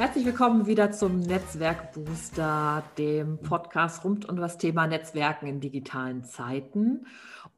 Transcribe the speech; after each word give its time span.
Herzlich 0.00 0.24
willkommen 0.24 0.66
wieder 0.66 0.92
zum 0.92 1.20
Netzwerkbooster, 1.20 2.82
dem 2.96 3.36
Podcast 3.42 4.02
rund 4.02 4.26
um 4.26 4.36
das 4.36 4.56
Thema 4.56 4.86
Netzwerken 4.86 5.46
in 5.46 5.60
digitalen 5.60 6.24
Zeiten 6.24 7.06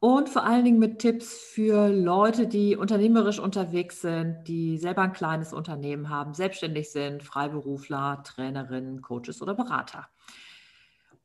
und 0.01 0.29
vor 0.29 0.43
allen 0.43 0.65
Dingen 0.65 0.81
mit 0.81 0.99
Tipps 0.99 1.39
für 1.39 1.87
Leute, 1.87 2.49
die 2.49 2.75
unternehmerisch 2.77 3.39
unterwegs 3.39 4.01
sind, 4.01 4.43
die 4.49 4.77
selber 4.77 5.03
ein 5.03 5.13
kleines 5.13 5.53
Unternehmen 5.53 6.09
haben, 6.11 6.35
selbstständig 6.35 6.91
sind, 6.91 7.23
Freiberufler, 7.23 8.25
Trainerinnen, 8.25 9.03
Coaches 9.03 9.41
oder 9.41 9.55
Berater. 9.55 10.09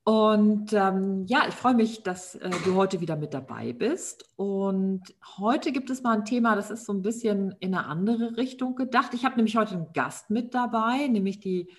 Und 0.07 0.71
ähm, 0.71 1.25
ja, 1.27 1.49
ich 1.49 1.53
freue 1.53 1.73
mich, 1.73 2.01
dass 2.01 2.35
äh, 2.35 2.49
du 2.63 2.75
heute 2.75 3.01
wieder 3.01 3.17
mit 3.17 3.33
dabei 3.33 3.73
bist. 3.73 4.23
Und 4.37 5.01
heute 5.37 5.73
gibt 5.73 5.89
es 5.89 6.01
mal 6.01 6.13
ein 6.13 6.23
Thema, 6.23 6.55
das 6.55 6.71
ist 6.71 6.85
so 6.85 6.93
ein 6.93 7.01
bisschen 7.01 7.57
in 7.59 7.75
eine 7.75 7.87
andere 7.87 8.37
Richtung 8.37 8.75
gedacht. 8.75 9.13
Ich 9.13 9.25
habe 9.25 9.35
nämlich 9.35 9.57
heute 9.57 9.73
einen 9.73 9.91
Gast 9.91 10.29
mit 10.29 10.53
dabei, 10.53 11.07
nämlich 11.07 11.41
die 11.41 11.69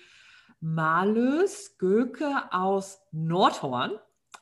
Malös 0.59 1.79
Göke 1.79 2.43
aus 2.51 3.01
Nordhorn 3.11 3.93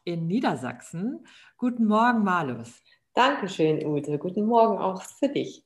in 0.03 0.27
Niedersachsen. 0.27 1.25
Guten 1.55 1.85
Morgen, 1.85 2.25
Malös. 2.25 2.81
Dankeschön, 3.13 3.85
Ute. 3.85 4.17
Guten 4.17 4.47
Morgen 4.47 4.79
auch 4.79 5.01
für 5.01 5.29
dich. 5.29 5.63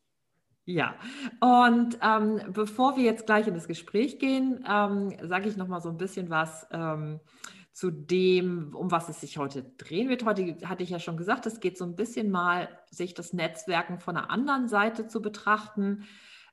Ja, 0.66 0.94
und 1.40 1.98
ähm, 2.04 2.40
bevor 2.54 2.98
wir 2.98 3.04
jetzt 3.04 3.26
gleich 3.26 3.48
in 3.48 3.56
das 3.56 3.68
Gespräch 3.68 4.20
gehen, 4.20 4.64
ähm, 4.70 5.12
sage 5.24 5.50
ich 5.50 5.58
noch 5.58 5.68
mal 5.68 5.82
so 5.82 5.90
ein 5.90 5.98
bisschen 5.98 6.30
was. 6.30 6.68
Zu 7.82 7.90
dem, 7.90 8.76
um 8.76 8.92
was 8.92 9.10
es 9.10 9.22
sich 9.22 9.40
heute 9.40 9.64
drehen 9.64 10.08
wird. 10.08 10.24
Heute 10.24 10.56
hatte 10.66 10.84
ich 10.84 10.92
ja 10.92 11.00
schon 11.00 11.18
gesagt, 11.18 11.48
es 11.48 11.60
geht 11.60 11.80
so 11.80 11.84
ein 11.84 11.96
bisschen 11.96 12.30
mal, 12.30 12.70
sich 12.92 13.16
das 13.16 13.34
Netzwerken 13.34 13.98
von 13.98 14.16
einer 14.16 14.30
anderen 14.30 14.68
Seite 14.68 15.08
zu 15.08 15.20
betrachten, 15.20 16.04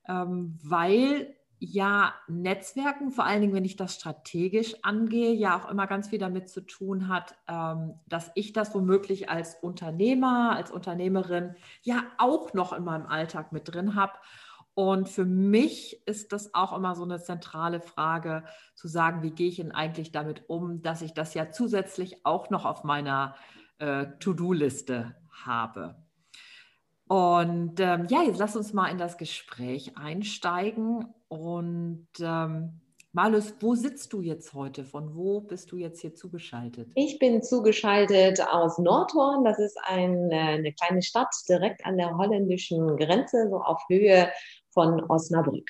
ähm, 0.09 0.59
weil 0.63 1.35
ja 1.59 2.15
Netzwerken, 2.29 3.11
vor 3.11 3.27
allen 3.27 3.43
Dingen, 3.43 3.53
wenn 3.53 3.67
ich 3.67 3.77
das 3.77 3.97
strategisch 3.97 4.75
angehe, 4.81 5.35
ja 5.35 5.59
auch 5.59 5.71
immer 5.71 5.87
ganz 5.87 6.09
viel 6.09 6.19
damit 6.19 6.49
zu 6.49 6.63
tun 6.63 7.09
hat, 7.09 7.35
ähm, 7.47 8.01
dass 8.07 8.31
ich 8.35 8.55
das 8.55 8.75
womöglich 8.75 9.29
als 9.29 9.55
Unternehmer, 9.61 10.57
als 10.57 10.71
Unternehmerin 10.71 11.57
ja 11.83 12.05
auch 12.17 12.55
noch 12.55 12.73
in 12.73 12.85
meinem 12.85 13.05
Alltag 13.05 13.53
mit 13.53 13.71
drin 13.71 13.97
habe 13.97 14.15
und 14.79 15.09
für 15.09 15.25
mich 15.25 16.07
ist 16.07 16.33
das 16.33 16.55
auch 16.55 16.73
immer 16.73 16.95
so 16.95 17.03
eine 17.03 17.21
zentrale 17.21 17.81
Frage, 17.81 18.45
zu 18.77 18.87
sagen, 18.87 19.25
wie 19.25 19.33
gehe 19.33 19.49
ich 19.49 19.57
denn 19.57 19.73
eigentlich 19.73 20.13
damit 20.13 20.49
um, 20.49 20.83
dass 20.83 21.03
ich 21.03 21.15
das 21.15 21.35
ja 21.35 21.51
zusätzlich 21.51 22.25
auch 22.25 22.49
noch 22.51 22.65
auf 22.65 22.85
meiner 22.85 23.35
äh, 23.81 24.07
To-Do-Liste 24.21 25.17
habe. 25.45 25.97
Und 27.09 27.81
ähm, 27.81 28.07
ja, 28.09 28.23
jetzt 28.23 28.39
lass 28.39 28.55
uns 28.55 28.73
mal 28.73 28.87
in 28.87 28.99
das 28.99 29.19
Gespräch 29.19 29.99
einsteigen. 29.99 31.13
Und 31.27 32.07
ähm, 32.21 32.81
Malus, 33.13 33.55
wo 33.59 33.75
sitzt 33.75 34.13
du 34.13 34.21
jetzt 34.21 34.53
heute? 34.53 34.85
Von 34.85 35.17
wo 35.17 35.41
bist 35.41 35.73
du 35.73 35.77
jetzt 35.77 36.03
hier 36.03 36.15
zugeschaltet? 36.15 36.93
Ich 36.95 37.19
bin 37.19 37.43
zugeschaltet 37.43 38.41
aus 38.49 38.79
Nordhorn. 38.79 39.45
Das 39.45 39.59
ist 39.59 39.77
ein, 39.89 40.31
äh, 40.31 40.37
eine 40.37 40.73
kleine 40.73 41.03
Stadt 41.03 41.35
direkt 41.49 41.85
an 41.85 41.97
der 41.97 42.17
holländischen 42.17 42.97
Grenze, 42.97 43.49
so 43.51 43.57
auf 43.57 43.83
Höhe 43.89 44.31
von 44.79 45.03
Osnabrück. 45.11 45.69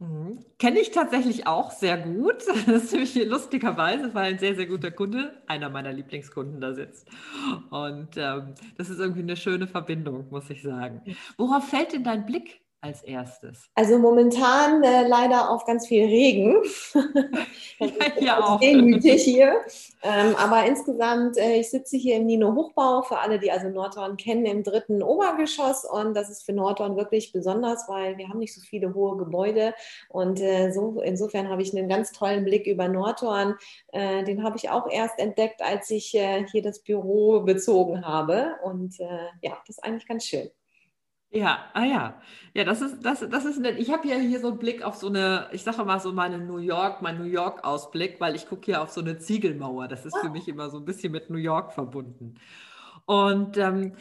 Mhm. 0.00 0.44
Kenne 0.58 0.80
ich 0.80 0.90
tatsächlich 0.90 1.46
auch 1.46 1.70
sehr 1.70 1.96
gut. 1.98 2.42
Das 2.66 2.84
ist 2.84 2.92
nämlich 2.92 3.14
lustigerweise, 3.26 4.12
weil 4.12 4.32
ein 4.32 4.38
sehr, 4.40 4.56
sehr 4.56 4.66
guter 4.66 4.90
Kunde, 4.90 5.40
einer 5.46 5.68
meiner 5.70 5.92
Lieblingskunden 5.92 6.60
da 6.60 6.74
sitzt. 6.74 7.08
Und 7.70 8.16
ähm, 8.16 8.54
das 8.76 8.90
ist 8.90 8.98
irgendwie 8.98 9.20
eine 9.20 9.36
schöne 9.36 9.68
Verbindung, 9.68 10.28
muss 10.30 10.50
ich 10.50 10.62
sagen. 10.62 11.02
Worauf 11.36 11.68
fällt 11.68 11.92
denn 11.92 12.02
dein 12.02 12.26
Blick 12.26 12.61
als 12.82 13.02
erstes? 13.02 13.70
Also 13.74 13.96
momentan 13.96 14.82
äh, 14.82 15.06
leider 15.06 15.50
auf 15.50 15.64
ganz 15.64 15.86
viel 15.86 16.04
Regen. 16.04 16.62
ja, 18.20 18.40
auch. 18.42 18.60
Demütig 18.60 19.22
hier. 19.22 19.60
Ähm, 20.02 20.34
aber 20.36 20.66
insgesamt, 20.66 21.38
äh, 21.38 21.54
ich 21.54 21.70
sitze 21.70 21.96
hier 21.96 22.16
im 22.16 22.26
Nino 22.26 22.54
Hochbau, 22.54 23.02
für 23.02 23.20
alle, 23.20 23.38
die 23.38 23.52
also 23.52 23.68
Nordhorn 23.68 24.16
kennen, 24.16 24.44
im 24.46 24.64
dritten 24.64 25.02
Obergeschoss. 25.02 25.84
Und 25.84 26.14
das 26.14 26.28
ist 26.28 26.42
für 26.42 26.52
Nordhorn 26.52 26.96
wirklich 26.96 27.32
besonders, 27.32 27.88
weil 27.88 28.18
wir 28.18 28.28
haben 28.28 28.40
nicht 28.40 28.54
so 28.54 28.60
viele 28.60 28.92
hohe 28.94 29.16
Gebäude. 29.16 29.74
Und 30.08 30.40
äh, 30.40 30.72
so, 30.72 31.00
insofern 31.02 31.48
habe 31.48 31.62
ich 31.62 31.76
einen 31.76 31.88
ganz 31.88 32.10
tollen 32.10 32.44
Blick 32.44 32.66
über 32.66 32.88
Nordhorn. 32.88 33.54
Äh, 33.92 34.24
den 34.24 34.42
habe 34.42 34.56
ich 34.56 34.70
auch 34.70 34.90
erst 34.90 35.20
entdeckt, 35.20 35.62
als 35.62 35.88
ich 35.90 36.14
äh, 36.16 36.44
hier 36.50 36.62
das 36.62 36.80
Büro 36.80 37.40
bezogen 37.42 38.04
habe. 38.04 38.56
Und 38.64 38.98
äh, 38.98 39.28
ja, 39.40 39.56
das 39.66 39.76
ist 39.76 39.84
eigentlich 39.84 40.08
ganz 40.08 40.26
schön. 40.26 40.50
Ja, 41.34 41.70
ah 41.72 41.84
ja. 41.84 42.20
Ja, 42.54 42.64
das 42.64 42.82
ist, 42.82 43.02
das, 43.02 43.20
das 43.20 43.44
ist 43.46 43.58
nett. 43.58 43.78
Ich 43.78 43.90
habe 43.90 44.06
ja 44.06 44.16
hier 44.16 44.38
so 44.38 44.48
einen 44.48 44.58
Blick 44.58 44.82
auf 44.82 44.96
so 44.96 45.06
eine, 45.08 45.48
ich 45.52 45.62
sage 45.62 45.82
mal 45.84 45.98
so 45.98 46.12
meine 46.12 46.38
New 46.38 46.58
York, 46.58 47.00
mein 47.00 47.16
New 47.18 47.24
York-Ausblick, 47.24 48.20
weil 48.20 48.34
ich 48.36 48.46
gucke 48.46 48.66
hier 48.66 48.82
auf 48.82 48.90
so 48.90 49.00
eine 49.00 49.18
Ziegelmauer. 49.18 49.88
Das 49.88 50.04
ist 50.04 50.18
für 50.18 50.28
mich 50.28 50.46
immer 50.46 50.68
so 50.68 50.76
ein 50.78 50.84
bisschen 50.84 51.10
mit 51.10 51.30
New 51.30 51.38
York 51.38 51.72
verbunden. 51.72 52.34
Und 53.06 53.56
ähm, 53.56 53.96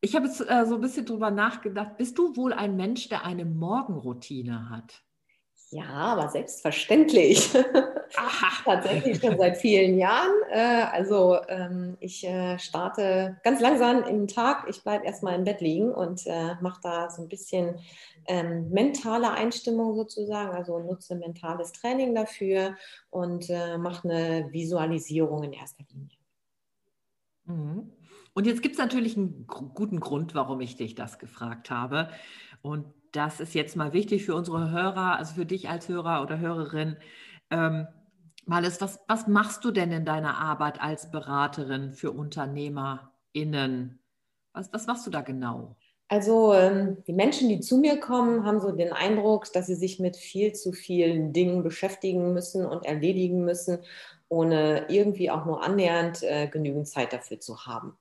ich 0.00 0.16
habe 0.16 0.26
jetzt 0.26 0.40
äh, 0.40 0.64
so 0.66 0.76
ein 0.76 0.80
bisschen 0.80 1.04
drüber 1.06 1.30
nachgedacht, 1.30 1.98
bist 1.98 2.18
du 2.18 2.34
wohl 2.36 2.54
ein 2.54 2.76
Mensch, 2.76 3.08
der 3.10 3.26
eine 3.26 3.44
Morgenroutine 3.44 4.70
hat? 4.70 5.04
Ja, 5.72 5.86
aber 5.86 6.28
selbstverständlich. 6.28 7.52
Tatsächlich 8.64 9.20
schon 9.20 9.38
seit 9.38 9.56
vielen 9.56 9.98
Jahren. 9.98 10.32
Äh, 10.50 10.84
also 10.90 11.38
ähm, 11.48 11.96
ich 12.00 12.24
äh, 12.26 12.58
starte 12.58 13.38
ganz 13.44 13.60
langsam 13.60 14.02
im 14.02 14.26
Tag. 14.26 14.66
Ich 14.68 14.82
bleibe 14.82 15.06
erstmal 15.06 15.36
im 15.36 15.44
Bett 15.44 15.60
liegen 15.60 15.94
und 15.94 16.26
äh, 16.26 16.56
mache 16.60 16.80
da 16.82 17.08
so 17.08 17.22
ein 17.22 17.28
bisschen 17.28 17.78
ähm, 18.26 18.70
mentale 18.70 19.30
Einstimmung 19.30 19.94
sozusagen. 19.94 20.50
Also 20.50 20.80
nutze 20.80 21.14
mentales 21.14 21.70
Training 21.70 22.16
dafür 22.16 22.74
und 23.10 23.48
mache 23.78 24.08
eine 24.08 24.52
Visualisierung 24.52 25.44
in 25.44 25.52
erster 25.52 25.84
Linie. 25.92 26.16
Mhm. 27.44 27.92
Und 28.34 28.46
jetzt 28.46 28.62
gibt 28.62 28.74
es 28.74 28.80
natürlich 28.80 29.16
einen 29.16 29.46
guten 29.46 30.00
Grund, 30.00 30.34
warum 30.34 30.60
ich 30.60 30.76
dich 30.76 30.94
das 30.94 31.18
gefragt 31.18 31.70
habe. 31.70 32.10
Und 32.62 32.86
das 33.12 33.40
ist 33.40 33.54
jetzt 33.54 33.76
mal 33.76 33.92
wichtig 33.92 34.24
für 34.24 34.34
unsere 34.34 34.70
Hörer, 34.70 35.16
also 35.16 35.34
für 35.34 35.46
dich 35.46 35.68
als 35.68 35.88
Hörer 35.88 36.22
oder 36.22 36.38
Hörerin. 36.38 36.96
Ähm, 37.50 37.86
Malis, 38.46 38.80
was, 38.80 39.00
was 39.06 39.26
machst 39.26 39.64
du 39.64 39.70
denn 39.70 39.92
in 39.92 40.04
deiner 40.04 40.38
Arbeit 40.38 40.80
als 40.80 41.10
Beraterin 41.10 41.92
für 41.92 42.12
UnternehmerInnen? 42.12 44.00
Was, 44.52 44.72
was 44.72 44.86
machst 44.86 45.06
du 45.06 45.10
da 45.10 45.20
genau? 45.20 45.76
Also 46.08 46.54
ähm, 46.54 47.04
die 47.06 47.12
Menschen, 47.12 47.48
die 47.48 47.60
zu 47.60 47.78
mir 47.78 48.00
kommen, 48.00 48.44
haben 48.44 48.58
so 48.58 48.72
den 48.72 48.92
Eindruck, 48.92 49.52
dass 49.52 49.68
sie 49.68 49.76
sich 49.76 50.00
mit 50.00 50.16
viel 50.16 50.52
zu 50.52 50.72
vielen 50.72 51.32
Dingen 51.32 51.62
beschäftigen 51.62 52.32
müssen 52.32 52.66
und 52.66 52.84
erledigen 52.84 53.44
müssen, 53.44 53.78
ohne 54.28 54.86
irgendwie 54.88 55.30
auch 55.30 55.44
nur 55.46 55.62
annähernd 55.62 56.24
äh, 56.24 56.48
genügend 56.48 56.88
Zeit 56.88 57.12
dafür 57.12 57.38
zu 57.38 57.64
haben. 57.66 57.96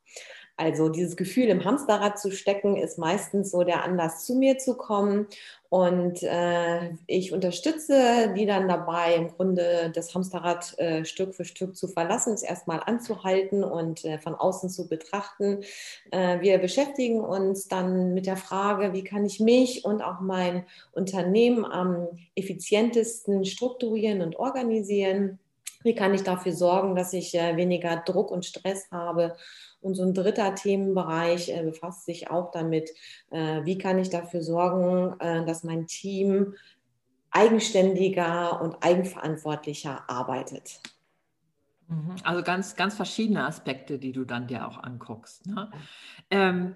Also 0.59 0.89
dieses 0.89 1.15
Gefühl, 1.15 1.45
im 1.45 1.63
Hamsterrad 1.63 2.19
zu 2.19 2.31
stecken, 2.31 2.75
ist 2.75 2.97
meistens 2.97 3.51
so 3.51 3.63
der 3.63 3.85
Anlass, 3.85 4.25
zu 4.25 4.35
mir 4.35 4.57
zu 4.57 4.75
kommen. 4.75 5.27
Und 5.69 6.21
äh, 6.21 6.89
ich 7.07 7.31
unterstütze 7.31 8.33
die 8.35 8.45
dann 8.45 8.67
dabei, 8.67 9.15
im 9.15 9.29
Grunde 9.29 9.89
das 9.95 10.13
Hamsterrad 10.13 10.77
äh, 10.77 11.05
Stück 11.05 11.33
für 11.33 11.45
Stück 11.45 11.77
zu 11.77 11.87
verlassen, 11.87 12.33
es 12.33 12.43
erstmal 12.43 12.81
anzuhalten 12.85 13.63
und 13.63 14.03
äh, 14.03 14.19
von 14.19 14.35
außen 14.35 14.69
zu 14.69 14.89
betrachten. 14.89 15.63
Äh, 16.11 16.41
wir 16.41 16.57
beschäftigen 16.57 17.21
uns 17.21 17.69
dann 17.69 18.13
mit 18.13 18.25
der 18.25 18.35
Frage, 18.35 18.91
wie 18.91 19.05
kann 19.05 19.23
ich 19.23 19.39
mich 19.39 19.85
und 19.85 20.01
auch 20.01 20.19
mein 20.19 20.65
Unternehmen 20.91 21.63
am 21.63 22.09
effizientesten 22.35 23.45
strukturieren 23.45 24.21
und 24.21 24.35
organisieren. 24.35 25.39
Wie 25.83 25.95
kann 25.95 26.13
ich 26.13 26.23
dafür 26.23 26.51
sorgen, 26.51 26.95
dass 26.95 27.13
ich 27.13 27.35
äh, 27.35 27.55
weniger 27.55 27.97
Druck 27.97 28.31
und 28.31 28.45
Stress 28.45 28.89
habe 28.91 29.35
und 29.81 29.95
so 29.95 30.03
ein 30.03 30.13
dritter 30.13 30.55
Themenbereich 30.55 31.49
äh, 31.49 31.63
befasst 31.63 32.05
sich 32.05 32.29
auch 32.29 32.51
damit, 32.51 32.89
äh, 33.31 33.63
wie 33.63 33.77
kann 33.77 33.97
ich 33.99 34.09
dafür 34.09 34.41
sorgen, 34.41 35.15
dass 35.45 35.63
mein 35.63 35.87
Team 35.87 36.55
eigenständiger 37.31 38.61
und 38.61 38.83
eigenverantwortlicher 38.83 40.09
arbeitet. 40.09 40.81
Mhm. 41.87 42.15
Also 42.23 42.43
ganz, 42.43 42.75
ganz 42.75 42.95
verschiedene 42.95 43.45
Aspekte, 43.45 43.99
die 43.99 44.11
du 44.11 44.25
dann 44.25 44.47
dir 44.47 44.67
auch 44.67 44.81
anguckst. 44.83 45.45
Ne? 45.45 45.71
Ähm, 46.29 46.75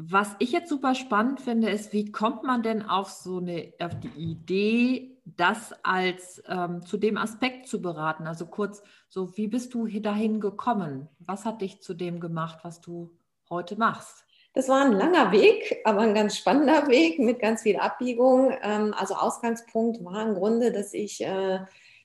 Was 0.00 0.36
ich 0.38 0.52
jetzt 0.52 0.68
super 0.68 0.94
spannend 0.94 1.40
finde, 1.40 1.70
ist, 1.70 1.92
wie 1.92 2.12
kommt 2.12 2.44
man 2.44 2.62
denn 2.62 2.82
auf 2.82 3.10
so 3.10 3.38
eine, 3.38 3.72
auf 3.80 3.98
die 3.98 4.16
Idee, 4.16 5.17
das 5.36 5.74
als 5.82 6.42
ähm, 6.48 6.84
zu 6.84 6.96
dem 6.96 7.16
Aspekt 7.16 7.66
zu 7.68 7.82
beraten? 7.82 8.26
Also 8.26 8.46
kurz, 8.46 8.82
so 9.08 9.36
wie 9.36 9.48
bist 9.48 9.74
du 9.74 9.86
dahin 9.86 10.40
gekommen? 10.40 11.08
Was 11.18 11.44
hat 11.44 11.60
dich 11.60 11.80
zu 11.82 11.94
dem 11.94 12.20
gemacht, 12.20 12.60
was 12.62 12.80
du 12.80 13.16
heute 13.50 13.76
machst? 13.76 14.24
Das 14.54 14.68
war 14.68 14.84
ein 14.84 14.92
langer 14.92 15.30
Weg, 15.30 15.80
aber 15.84 16.00
ein 16.00 16.14
ganz 16.14 16.36
spannender 16.36 16.88
Weg 16.88 17.18
mit 17.18 17.38
ganz 17.38 17.62
viel 17.62 17.76
Abbiegung. 17.76 18.52
Ähm, 18.62 18.94
also 18.96 19.14
Ausgangspunkt 19.14 20.04
war 20.04 20.26
im 20.26 20.34
Grunde, 20.34 20.72
dass 20.72 20.94
ich 20.94 21.20
äh, 21.24 21.60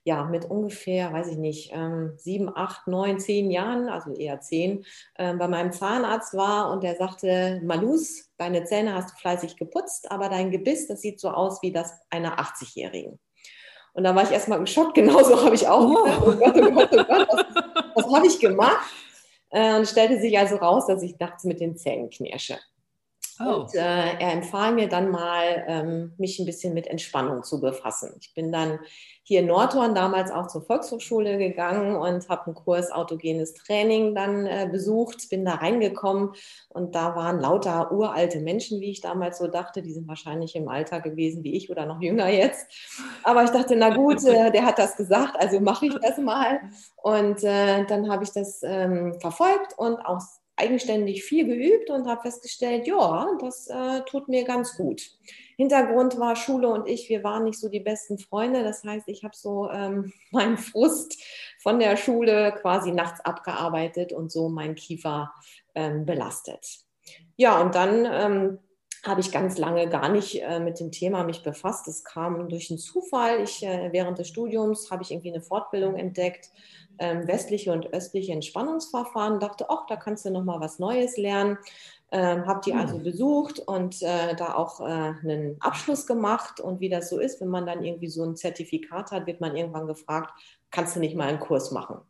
ja, 0.06 0.26
mit 0.26 0.46
ungefähr, 0.46 1.14
weiß 1.14 1.28
ich 1.28 1.38
nicht, 1.38 1.72
ähm, 1.74 2.14
sieben, 2.18 2.52
acht, 2.54 2.88
neun, 2.88 3.20
zehn 3.20 3.50
Jahren, 3.50 3.88
also 3.88 4.14
eher 4.14 4.42
zehn, 4.42 4.86
äh, 5.16 5.34
bei 5.34 5.48
meinem 5.48 5.72
Zahnarzt 5.72 6.34
war 6.34 6.72
und 6.72 6.84
der 6.84 6.96
sagte, 6.96 7.62
Malus, 7.64 8.30
deine 8.38 8.66
Zähne 8.66 8.96
hast 8.96 9.12
du 9.12 9.16
fleißig 9.16 9.56
geputzt, 9.56 10.12
aber 10.12 10.28
dein 10.28 10.52
Gebiss, 10.52 10.88
das 10.88 11.02
sieht 11.02 11.20
so 11.20 11.30
aus 11.30 11.62
wie 11.62 11.72
das 11.72 11.94
einer 12.10 12.38
80-Jährigen. 12.38 13.20
Und 13.94 14.04
da 14.04 14.14
war 14.16 14.24
ich 14.24 14.32
erstmal 14.32 14.60
im 14.60 14.68
Schock, 14.68 14.94
genauso 14.96 15.42
habe 15.44 15.56
ich 15.56 15.68
auch 15.68 15.86
oh. 15.86 16.08
oh 16.26 16.32
Gott, 16.34 16.56
oh 16.58 16.72
Gott, 16.72 16.90
oh 16.92 17.04
Gott, 17.04 17.28
was, 17.32 18.06
was 18.06 18.14
habe 18.14 18.28
ich 18.28 18.40
gemacht? 18.40 18.86
Äh, 19.52 19.78
und 19.78 19.88
stellte 19.88 20.20
sich 20.20 20.38
also 20.38 20.58
raus, 20.58 20.88
dass 20.88 21.02
ich 21.02 21.18
nachts 21.20 21.46
mit 21.46 21.62
den 21.62 21.78
Zähnen 21.78 22.10
knirsche. 22.10 22.58
Oh. 23.40 23.62
Und 23.62 23.76
äh, 23.76 23.80
er 23.80 24.34
empfahl 24.34 24.74
mir 24.74 24.88
dann 24.88 25.10
mal, 25.10 25.64
ähm, 25.68 26.14
mich 26.18 26.40
ein 26.40 26.46
bisschen 26.46 26.74
mit 26.74 26.88
Entspannung 26.88 27.44
zu 27.44 27.60
befassen. 27.60 28.16
Ich 28.20 28.34
bin 28.34 28.52
dann 28.52 28.80
hier 29.26 29.40
in 29.40 29.48
Nordhorn 29.48 29.96
damals 29.96 30.32
auch 30.32 30.48
zur 30.48 30.64
Volkshochschule 30.64 31.38
gegangen 31.38 31.96
und 31.96 32.28
habe 32.28 32.48
einen 32.48 32.56
Kurs 32.56 32.92
autogenes 32.92 33.54
Training 33.54 34.14
dann 34.16 34.46
äh, 34.46 34.68
besucht, 34.70 35.30
bin 35.30 35.46
da 35.46 35.56
reingekommen 35.56 36.34
und 36.68 36.94
da 36.94 37.16
waren 37.16 37.40
lauter 37.40 37.94
uralte 37.94 38.42
Menschen, 38.42 38.82
wie 38.82 38.92
ich 38.92 39.00
damals 39.00 39.38
so 39.38 39.48
dachte, 39.48 39.82
die 39.82 39.94
sind 39.94 40.10
wahrscheinlich 40.10 40.58
im 40.58 40.68
Alter 40.68 41.00
gewesen 41.00 41.44
wie 41.46 41.56
ich 41.56 41.70
oder 41.72 41.86
noch 41.86 42.02
jünger 42.02 42.28
jetzt. 42.28 42.68
Aber 43.24 43.46
ich 43.46 43.52
dachte, 43.52 43.78
na 43.78 43.96
gut, 43.96 44.24
äh, 44.26 44.52
der 44.52 44.66
hat 44.66 44.78
das 44.78 44.98
gesagt, 44.98 45.38
also 45.40 45.62
mache 45.62 45.86
ich 45.86 45.96
das 46.02 46.18
mal. 46.18 46.60
Und 46.98 47.44
äh, 47.46 47.86
dann 47.86 48.12
habe 48.12 48.26
ich 48.26 48.32
das 48.32 48.62
ähm, 48.62 49.18
verfolgt 49.22 49.78
und 49.78 50.06
auch 50.06 50.20
eigenständig 50.64 51.24
viel 51.24 51.46
geübt 51.46 51.90
und 51.90 52.08
habe 52.08 52.22
festgestellt, 52.22 52.88
ja, 52.88 53.28
das 53.40 53.68
äh, 53.68 54.02
tut 54.06 54.30
mir 54.30 54.44
ganz 54.46 54.78
gut. 54.78 55.02
Hintergrund 55.58 56.18
war 56.20 56.36
Schule 56.36 56.70
und 56.70 56.88
ich, 56.88 57.10
wir 57.10 57.24
waren 57.24 57.44
nicht 57.44 57.60
so 57.60 57.70
die 57.70 57.80
besten 57.80 58.18
Freunde. 58.18 58.64
Das 58.64 58.84
heißt, 58.84 59.08
ich 59.08 59.24
habe 59.24 59.36
so 59.36 59.70
ähm, 59.70 60.14
meinen 60.32 60.58
Frust 60.58 61.22
von 61.62 61.80
der 61.80 61.98
Schule 61.98 62.54
quasi 62.62 62.92
nachts 62.92 63.20
abgearbeitet 63.22 64.14
und 64.14 64.32
so 64.32 64.50
meinen 64.50 64.76
Kiefer 64.76 65.34
ähm, 65.76 66.06
belastet. 66.06 66.66
Ja, 67.36 67.62
und 67.62 67.76
dann 67.76 68.08
ähm, 68.10 68.60
habe 69.04 69.20
ich 69.20 69.32
ganz 69.32 69.58
lange 69.58 69.90
gar 69.90 70.10
nicht 70.10 70.42
äh, 70.42 70.60
mit 70.60 70.80
dem 70.80 70.92
Thema 70.92 71.24
mich 71.24 71.44
befasst. 71.44 71.88
Es 71.88 72.04
kam 72.04 72.48
durch 72.48 72.70
einen 72.70 72.80
Zufall. 72.80 73.42
Ich, 73.42 73.64
äh, 73.64 73.90
während 73.92 74.18
des 74.18 74.30
Studiums 74.30 74.92
habe 74.92 75.04
ich 75.04 75.12
irgendwie 75.12 75.34
eine 75.34 75.42
Fortbildung 75.42 75.96
entdeckt 75.96 76.52
ähm, 77.00 77.28
westliche 77.28 77.72
und 77.72 77.94
östliche 77.94 78.34
Entspannungsverfahren, 78.34 79.40
dachte, 79.40 79.66
ach, 79.70 79.86
da 79.88 79.96
kannst 79.96 80.26
du 80.26 80.32
noch 80.32 80.44
mal 80.44 80.60
was 80.60 80.80
Neues 80.80 81.18
lernen. 81.18 81.58
Ähm, 82.12 82.46
habe 82.46 82.62
die 82.64 82.74
also 82.74 83.00
besucht 83.00 83.58
und 83.60 84.00
äh, 84.04 84.36
da 84.36 84.54
auch 84.54 84.80
äh, 84.82 84.84
einen 84.84 85.58
Abschluss 85.60 86.06
gemacht. 86.06 86.60
Und 86.60 86.80
wie 86.80 86.90
das 86.90 87.10
so 87.10 87.20
ist, 87.20 87.42
wenn 87.42 87.48
man 87.48 87.66
dann 87.66 87.84
irgendwie 87.84 88.10
so 88.10 88.24
ein 88.24 88.36
Zertifikat 88.36 89.10
hat, 89.10 89.26
wird 89.26 89.42
man 89.42 89.56
irgendwann 89.56 89.88
gefragt, 89.88 90.32
kannst 90.70 90.96
du 90.96 91.00
nicht 91.00 91.16
mal 91.16 91.28
einen 91.28 91.40
Kurs 91.40 91.72
machen? 91.72 92.02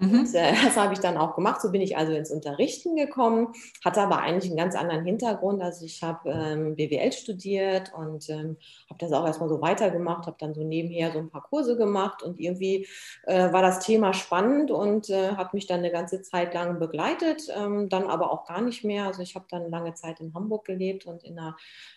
Mhm. 0.00 0.20
Und, 0.20 0.34
äh, 0.34 0.52
das 0.64 0.76
habe 0.76 0.94
ich 0.94 1.00
dann 1.00 1.16
auch 1.16 1.34
gemacht. 1.34 1.60
So 1.60 1.70
bin 1.70 1.80
ich 1.82 1.96
also 1.96 2.12
ins 2.12 2.30
Unterrichten 2.30 2.96
gekommen, 2.96 3.52
hatte 3.84 4.00
aber 4.00 4.18
eigentlich 4.18 4.50
einen 4.50 4.56
ganz 4.56 4.74
anderen 4.74 5.04
Hintergrund. 5.04 5.62
Also 5.62 5.84
ich 5.84 6.02
habe 6.02 6.30
ähm, 6.30 6.74
BWL 6.74 7.12
studiert 7.12 7.92
und 7.94 8.28
ähm, 8.30 8.56
habe 8.88 8.98
das 8.98 9.12
auch 9.12 9.26
erstmal 9.26 9.48
so 9.48 9.60
weitergemacht, 9.60 10.26
habe 10.26 10.36
dann 10.40 10.54
so 10.54 10.64
nebenher 10.64 11.12
so 11.12 11.18
ein 11.18 11.30
paar 11.30 11.42
Kurse 11.42 11.76
gemacht 11.76 12.22
und 12.22 12.40
irgendwie 12.40 12.86
äh, 13.26 13.52
war 13.52 13.62
das 13.62 13.80
Thema 13.80 14.14
spannend 14.14 14.70
und 14.70 15.10
äh, 15.10 15.32
hat 15.36 15.52
mich 15.54 15.66
dann 15.66 15.80
eine 15.80 15.90
ganze 15.90 16.22
Zeit 16.22 16.54
lang 16.54 16.78
begleitet, 16.78 17.48
ähm, 17.54 17.88
dann 17.88 18.04
aber 18.04 18.32
auch 18.32 18.46
gar 18.46 18.62
nicht 18.62 18.84
mehr. 18.84 19.06
Also 19.06 19.22
ich 19.22 19.34
habe 19.34 19.46
dann 19.50 19.70
lange 19.70 19.94
Zeit 19.94 20.20
in 20.20 20.32
Hamburg 20.34 20.64
gelebt 20.64 21.06
und 21.06 21.24
in 21.24 21.38
einer 21.38 21.56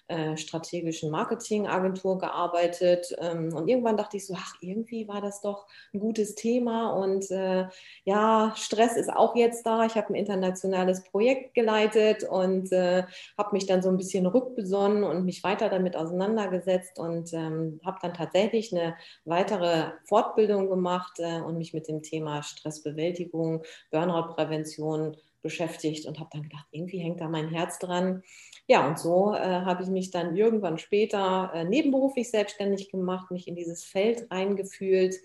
äh, 0.09 0.35
strategischen 0.35 1.09
Marketingagentur 1.09 2.17
gearbeitet 2.17 3.15
ähm, 3.19 3.53
und 3.53 3.69
irgendwann 3.69 3.95
dachte 3.97 4.17
ich 4.17 4.27
so, 4.27 4.35
ach, 4.37 4.55
irgendwie 4.59 5.07
war 5.07 5.21
das 5.21 5.41
doch 5.41 5.67
ein 5.93 5.99
gutes 5.99 6.35
Thema 6.35 6.91
und 6.91 7.31
äh, 7.31 7.67
ja, 8.03 8.53
Stress 8.55 8.95
ist 8.95 9.11
auch 9.11 9.35
jetzt 9.35 9.65
da. 9.65 9.85
Ich 9.85 9.95
habe 9.95 10.09
ein 10.09 10.15
internationales 10.15 11.03
Projekt 11.03 11.53
geleitet 11.53 12.23
und 12.23 12.71
äh, 12.71 13.03
habe 13.37 13.49
mich 13.53 13.65
dann 13.65 13.81
so 13.81 13.89
ein 13.89 13.97
bisschen 13.97 14.25
rückbesonnen 14.25 15.03
und 15.03 15.25
mich 15.25 15.43
weiter 15.43 15.69
damit 15.69 15.95
auseinandergesetzt 15.95 16.99
und 16.99 17.33
ähm, 17.33 17.79
habe 17.85 17.99
dann 18.01 18.13
tatsächlich 18.13 18.73
eine 18.75 18.95
weitere 19.25 19.91
Fortbildung 20.05 20.69
gemacht 20.69 21.19
äh, 21.19 21.41
und 21.41 21.57
mich 21.57 21.73
mit 21.73 21.87
dem 21.87 22.01
Thema 22.01 22.43
Stressbewältigung, 22.43 23.63
Burnout-Prävention 23.91 25.17
beschäftigt 25.43 26.07
und 26.07 26.19
habe 26.19 26.29
dann 26.33 26.43
gedacht, 26.43 26.65
irgendwie 26.71 26.97
hängt 26.97 27.21
da 27.21 27.29
mein 27.29 27.49
Herz 27.49 27.77
dran. 27.77 28.23
Ja, 28.67 28.87
und 28.87 28.97
so 28.97 29.33
äh, 29.33 29.39
habe 29.39 29.83
ich 29.83 29.89
mich 29.89 30.09
dann 30.09 30.35
irgendwann 30.35 30.79
später 30.79 31.51
äh, 31.53 31.65
nebenberuflich 31.65 32.31
selbstständig 32.31 32.89
gemacht, 32.89 33.29
mich 33.29 33.47
in 33.47 33.55
dieses 33.55 33.83
Feld 33.83 34.31
reingefühlt 34.31 35.15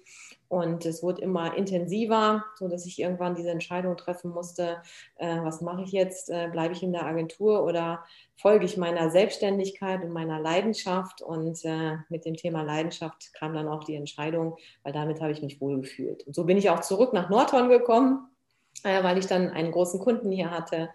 und 0.49 0.87
es 0.87 1.03
wurde 1.03 1.21
immer 1.21 1.57
intensiver, 1.57 2.45
so 2.57 2.69
dass 2.69 2.87
ich 2.87 2.99
irgendwann 2.99 3.35
diese 3.35 3.51
Entscheidung 3.51 3.97
treffen 3.97 4.31
musste, 4.31 4.83
äh, 5.17 5.43
was 5.43 5.61
mache 5.61 5.83
ich 5.83 5.93
jetzt? 5.93 6.31
Äh, 6.31 6.49
bleibe 6.51 6.73
ich 6.73 6.83
in 6.83 6.93
der 6.93 7.05
Agentur 7.05 7.65
oder 7.65 8.05
folge 8.35 8.65
ich 8.65 8.79
meiner 8.79 9.11
Selbstständigkeit 9.11 10.03
und 10.03 10.11
meiner 10.11 10.41
Leidenschaft? 10.41 11.21
Und 11.21 11.63
äh, 11.65 11.97
mit 12.09 12.25
dem 12.25 12.35
Thema 12.35 12.63
Leidenschaft 12.63 13.35
kam 13.35 13.53
dann 13.53 13.69
auch 13.69 13.85
die 13.85 13.95
Entscheidung, 13.95 14.57
weil 14.83 14.95
damit 14.95 15.21
habe 15.21 15.33
ich 15.33 15.43
mich 15.43 15.61
wohlgefühlt. 15.61 16.27
Und 16.27 16.35
so 16.35 16.45
bin 16.45 16.57
ich 16.57 16.71
auch 16.71 16.81
zurück 16.81 17.13
nach 17.13 17.29
Nordhorn 17.29 17.69
gekommen, 17.69 18.27
weil 18.85 19.19
ich 19.19 19.27
dann 19.27 19.51
einen 19.51 19.73
großen 19.73 20.01
Kunden 20.01 20.31
hier 20.31 20.51
hatte, 20.51 20.91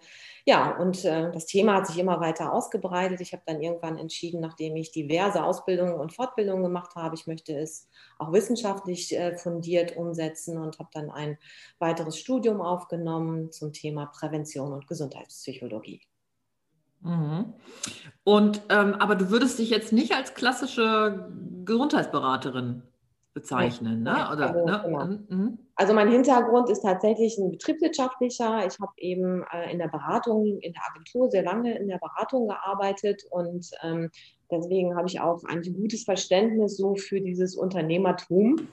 ja, 0.46 0.76
und 0.76 1.06
äh, 1.06 1.32
das 1.32 1.46
Thema 1.46 1.76
hat 1.76 1.86
sich 1.86 1.98
immer 1.98 2.20
weiter 2.20 2.52
ausgebreitet. 2.52 3.22
Ich 3.22 3.32
habe 3.32 3.42
dann 3.46 3.62
irgendwann 3.62 3.96
entschieden, 3.96 4.40
nachdem 4.40 4.76
ich 4.76 4.92
diverse 4.92 5.42
Ausbildungen 5.42 5.94
und 5.94 6.12
Fortbildungen 6.12 6.62
gemacht 6.62 6.96
habe, 6.96 7.14
ich 7.14 7.26
möchte 7.26 7.56
es 7.56 7.88
auch 8.18 8.30
wissenschaftlich 8.30 9.16
äh, 9.16 9.38
fundiert 9.38 9.96
umsetzen 9.96 10.58
und 10.58 10.78
habe 10.78 10.90
dann 10.92 11.10
ein 11.10 11.38
weiteres 11.78 12.18
Studium 12.18 12.60
aufgenommen 12.60 13.52
zum 13.52 13.72
Thema 13.72 14.04
Prävention 14.06 14.74
und 14.74 14.86
Gesundheitspsychologie. 14.86 16.02
Mhm. 17.00 17.54
Und 18.22 18.62
ähm, 18.68 18.94
aber 18.96 19.14
du 19.14 19.30
würdest 19.30 19.58
dich 19.58 19.70
jetzt 19.70 19.94
nicht 19.94 20.14
als 20.14 20.34
klassische 20.34 21.30
Gesundheitsberaterin 21.64 22.82
bezeichnen, 23.34 24.02
ne? 24.02 24.28
Oder, 24.32 24.54
also, 24.54 24.64
ne? 24.64 24.82
Genau. 24.84 25.04
Mhm. 25.28 25.58
also 25.74 25.92
mein 25.92 26.10
Hintergrund 26.10 26.70
ist 26.70 26.82
tatsächlich 26.82 27.36
ein 27.36 27.50
betriebswirtschaftlicher. 27.50 28.64
Ich 28.66 28.78
habe 28.80 28.92
eben 28.98 29.44
äh, 29.52 29.72
in 29.72 29.78
der 29.78 29.88
Beratung, 29.88 30.58
in 30.60 30.72
der 30.72 30.82
Agentur 30.90 31.30
sehr 31.30 31.42
lange 31.42 31.76
in 31.76 31.88
der 31.88 31.98
Beratung 31.98 32.46
gearbeitet 32.48 33.22
und 33.30 33.68
ähm, 33.82 34.10
deswegen 34.50 34.96
habe 34.96 35.08
ich 35.08 35.20
auch 35.20 35.42
ein 35.44 35.62
gutes 35.62 36.04
Verständnis 36.04 36.76
so 36.76 36.94
für 36.94 37.20
dieses 37.20 37.56
Unternehmertum 37.56 38.68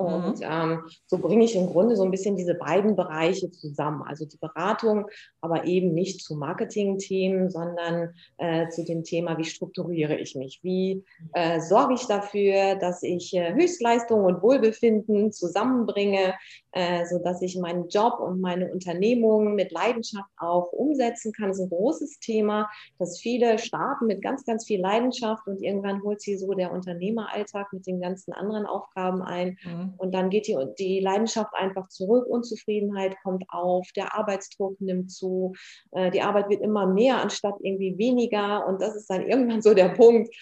und 0.00 0.38
mhm. 0.38 0.46
ähm, 0.48 0.82
so 1.06 1.18
bringe 1.18 1.44
ich 1.44 1.54
im 1.54 1.66
Grunde 1.66 1.94
so 1.94 2.04
ein 2.04 2.10
bisschen 2.10 2.34
diese 2.34 2.54
beiden 2.54 2.96
Bereiche 2.96 3.50
zusammen. 3.50 4.02
Also 4.02 4.24
die 4.24 4.38
Beratung, 4.38 5.06
aber 5.42 5.64
eben 5.64 5.92
nicht 5.92 6.22
zu 6.22 6.36
Marketing-Themen, 6.36 7.50
sondern 7.50 8.14
äh, 8.38 8.68
zu 8.70 8.82
dem 8.82 9.04
Thema, 9.04 9.36
wie 9.36 9.44
strukturiere 9.44 10.16
ich 10.16 10.34
mich? 10.36 10.60
Wie 10.62 11.04
äh, 11.34 11.60
sorge 11.60 11.94
ich 11.94 12.06
dafür, 12.06 12.76
dass 12.76 13.02
ich 13.02 13.34
äh, 13.34 13.52
Höchstleistung 13.52 14.24
und 14.24 14.42
Wohlbefinden 14.42 15.32
zusammenbringe, 15.32 16.32
äh, 16.72 17.04
sodass 17.04 17.42
ich 17.42 17.58
meinen 17.58 17.88
Job 17.88 18.20
und 18.20 18.40
meine 18.40 18.72
Unternehmung 18.72 19.54
mit 19.54 19.70
Leidenschaft 19.70 20.30
auch 20.38 20.72
umsetzen 20.72 21.32
kann. 21.32 21.48
Das 21.48 21.58
ist 21.58 21.64
ein 21.64 21.76
großes 21.76 22.20
Thema, 22.20 22.70
dass 22.98 23.20
viele 23.20 23.58
starten 23.58 24.06
mit 24.06 24.22
ganz, 24.22 24.46
ganz 24.46 24.64
viel 24.64 24.80
Leidenschaft 24.80 25.46
und 25.46 25.60
irgendwann 25.62 26.02
holt 26.02 26.22
sie 26.22 26.38
so 26.38 26.54
der 26.54 26.72
Unternehmeralltag 26.72 27.70
mit 27.74 27.86
den 27.86 28.00
ganzen 28.00 28.32
anderen 28.32 28.64
Aufgaben 28.64 29.20
ein. 29.20 29.58
Mhm. 29.62 29.89
Und 29.96 30.12
dann 30.12 30.30
geht 30.30 30.46
die, 30.46 30.56
die 30.78 31.00
Leidenschaft 31.00 31.54
einfach 31.54 31.88
zurück, 31.88 32.26
Unzufriedenheit 32.26 33.16
kommt 33.22 33.44
auf, 33.48 33.88
der 33.96 34.14
Arbeitsdruck 34.14 34.80
nimmt 34.80 35.10
zu, 35.10 35.54
äh, 35.92 36.10
die 36.10 36.22
Arbeit 36.22 36.48
wird 36.48 36.62
immer 36.62 36.86
mehr 36.86 37.18
anstatt 37.20 37.54
irgendwie 37.60 37.96
weniger. 37.96 38.66
Und 38.66 38.82
das 38.82 38.96
ist 38.96 39.08
dann 39.08 39.26
irgendwann 39.26 39.62
so 39.62 39.74
der 39.74 39.90
Punkt, 39.90 40.34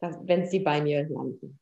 wenn 0.00 0.46
sie 0.46 0.60
bei 0.60 0.80
mir 0.80 1.08
landen. 1.08 1.59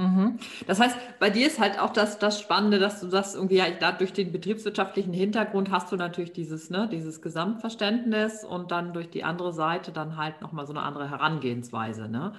Mhm. 0.00 0.38
Das 0.66 0.80
heißt, 0.80 0.96
bei 1.18 1.28
dir 1.28 1.46
ist 1.46 1.60
halt 1.60 1.78
auch 1.78 1.90
das, 1.90 2.18
das 2.18 2.40
Spannende, 2.40 2.78
dass 2.78 3.00
du 3.00 3.08
das 3.08 3.34
irgendwie 3.34 3.56
ja, 3.56 3.70
da 3.70 3.92
durch 3.92 4.14
den 4.14 4.32
betriebswirtschaftlichen 4.32 5.12
Hintergrund 5.12 5.70
hast 5.70 5.92
du 5.92 5.96
natürlich 5.96 6.32
dieses, 6.32 6.70
ne, 6.70 6.88
dieses 6.90 7.20
Gesamtverständnis 7.20 8.42
und 8.42 8.70
dann 8.70 8.94
durch 8.94 9.10
die 9.10 9.24
andere 9.24 9.52
Seite 9.52 9.92
dann 9.92 10.16
halt 10.16 10.40
nochmal 10.40 10.66
so 10.66 10.72
eine 10.72 10.82
andere 10.82 11.10
Herangehensweise. 11.10 12.08
Ne? 12.08 12.32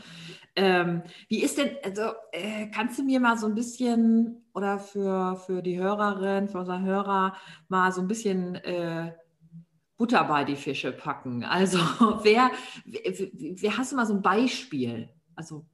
Ähm, 0.56 1.04
wie 1.30 1.44
ist 1.44 1.60
denn, 1.60 1.70
also 1.84 2.02
äh, 2.32 2.68
kannst 2.74 2.98
du 2.98 3.04
mir 3.04 3.20
mal 3.20 3.38
so 3.38 3.46
ein 3.46 3.54
bisschen 3.54 4.44
oder 4.56 4.80
für, 4.80 5.36
für 5.36 5.62
die 5.62 5.78
Hörerin, 5.78 6.48
für 6.48 6.58
unsere 6.58 6.82
Hörer 6.82 7.36
mal 7.68 7.92
so 7.92 8.02
ein 8.02 8.08
bisschen 8.08 8.56
äh, 8.56 9.14
Butter 9.98 10.24
bei 10.24 10.46
die 10.46 10.56
Fische 10.56 10.92
packen. 10.92 11.44
Also 11.44 11.78
wer, 12.24 12.50
wer, 12.86 13.30
wer 13.34 13.78
hast 13.78 13.92
du 13.92 13.98
mal 13.98 14.08
so 14.08 14.16
ein 14.16 14.24
Beispiel? 14.24 15.10
Also 15.36 15.68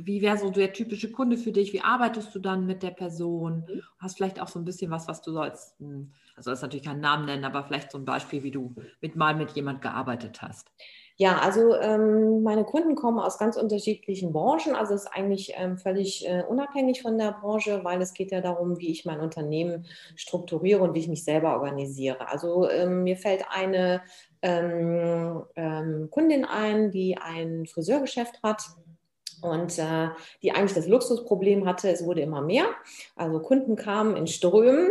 wie 0.00 0.22
wäre 0.22 0.38
so 0.38 0.50
der 0.50 0.72
typische 0.72 1.10
Kunde 1.10 1.36
für 1.36 1.52
dich? 1.52 1.72
Wie 1.72 1.80
arbeitest 1.80 2.34
du 2.34 2.38
dann 2.38 2.66
mit 2.66 2.82
der 2.82 2.90
Person? 2.90 3.64
Mhm. 3.68 3.82
Hast 3.98 4.16
vielleicht 4.16 4.40
auch 4.40 4.48
so 4.48 4.58
ein 4.58 4.64
bisschen 4.64 4.90
was, 4.90 5.08
was 5.08 5.22
du 5.22 5.32
sollst, 5.32 5.78
hm, 5.80 6.12
also 6.36 6.50
das 6.50 6.62
natürlich 6.62 6.86
keinen 6.86 7.00
Namen 7.00 7.26
nennen, 7.26 7.44
aber 7.44 7.64
vielleicht 7.64 7.90
so 7.90 7.98
ein 7.98 8.04
Beispiel, 8.04 8.42
wie 8.42 8.50
du 8.50 8.74
mit 9.00 9.16
mal 9.16 9.34
mit 9.34 9.52
jemand 9.52 9.82
gearbeitet 9.82 10.40
hast. 10.40 10.70
Ja, 11.20 11.38
also 11.38 11.74
ähm, 11.74 12.44
meine 12.44 12.62
Kunden 12.62 12.94
kommen 12.94 13.18
aus 13.18 13.38
ganz 13.38 13.56
unterschiedlichen 13.56 14.32
Branchen. 14.32 14.76
Also 14.76 14.94
es 14.94 15.02
ist 15.02 15.12
eigentlich 15.12 15.52
ähm, 15.56 15.76
völlig 15.76 16.24
äh, 16.28 16.44
unabhängig 16.48 17.02
von 17.02 17.18
der 17.18 17.32
Branche, 17.32 17.80
weil 17.82 18.00
es 18.00 18.14
geht 18.14 18.30
ja 18.30 18.40
darum, 18.40 18.78
wie 18.78 18.92
ich 18.92 19.04
mein 19.04 19.18
Unternehmen 19.18 19.84
strukturiere 20.14 20.80
und 20.80 20.94
wie 20.94 21.00
ich 21.00 21.08
mich 21.08 21.24
selber 21.24 21.54
organisiere. 21.54 22.28
Also 22.28 22.70
ähm, 22.70 23.02
mir 23.02 23.16
fällt 23.16 23.44
eine 23.50 24.00
ähm, 24.42 25.42
ähm, 25.56 26.08
Kundin 26.12 26.44
ein, 26.44 26.92
die 26.92 27.18
ein 27.18 27.66
Friseurgeschäft 27.66 28.40
hat 28.44 28.62
und 29.40 29.78
äh, 29.78 30.08
die 30.42 30.52
eigentlich 30.52 30.74
das 30.74 30.88
Luxusproblem 30.88 31.66
hatte, 31.66 31.90
es 31.90 32.04
wurde 32.04 32.20
immer 32.20 32.40
mehr. 32.40 32.66
Also 33.16 33.40
Kunden 33.40 33.76
kamen 33.76 34.16
in 34.16 34.26
Strömen 34.26 34.88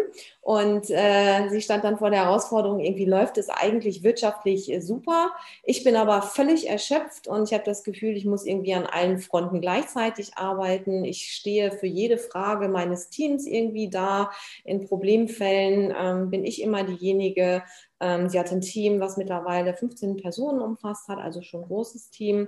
und 0.48 0.89
äh, 0.92 1.50
sie 1.50 1.60
stand 1.60 1.84
dann 1.84 1.98
vor 1.98 2.10
der 2.10 2.24
Herausforderung, 2.24 2.80
irgendwie 2.80 3.04
läuft 3.04 3.38
es 3.38 3.50
eigentlich 3.50 4.01
wirtschaftlich 4.04 4.72
äh, 4.72 4.80
super. 4.80 5.34
Ich 5.63 5.84
bin 5.84 5.98
aber 5.98 6.22
völlig 6.22 6.70
erschöpft 6.70 7.27
und 7.27 7.44
ich 7.44 7.54
habe 7.54 7.66
das 7.66 7.84
Gefühl, 7.84 8.16
ich 8.16 8.24
muss 8.24 8.46
irgendwie 8.46 8.74
an 8.74 8.86
allen 8.86 9.20
Fronten 9.20 9.60
gleichzeitig 9.60 10.38
arbeiten. 10.38 11.04
Ich 11.04 11.34
stehe 11.34 11.74
für 11.74 11.88
jede 11.88 12.18
Frage 12.18 12.70
meines 12.70 13.10
Teams 13.10 13.46
irgendwie 13.46 13.89
da. 13.89 14.32
In 14.63 14.88
Problemfällen 14.88 15.94
ähm, 16.00 16.30
bin 16.30 16.46
ich 16.46 16.62
immer 16.62 16.86
diejenige, 16.86 17.63
ähm, 18.00 18.30
sie 18.30 18.39
hat 18.39 18.51
ein 18.51 18.62
Team, 18.62 19.00
was 19.00 19.18
mittlerweile 19.18 19.74
15 19.74 20.18
Personen 20.18 20.62
umfasst 20.62 21.08
hat, 21.08 21.18
also 21.18 21.42
schon 21.42 21.63
ein 21.63 21.68
großes 21.68 22.10
Team. 22.10 22.48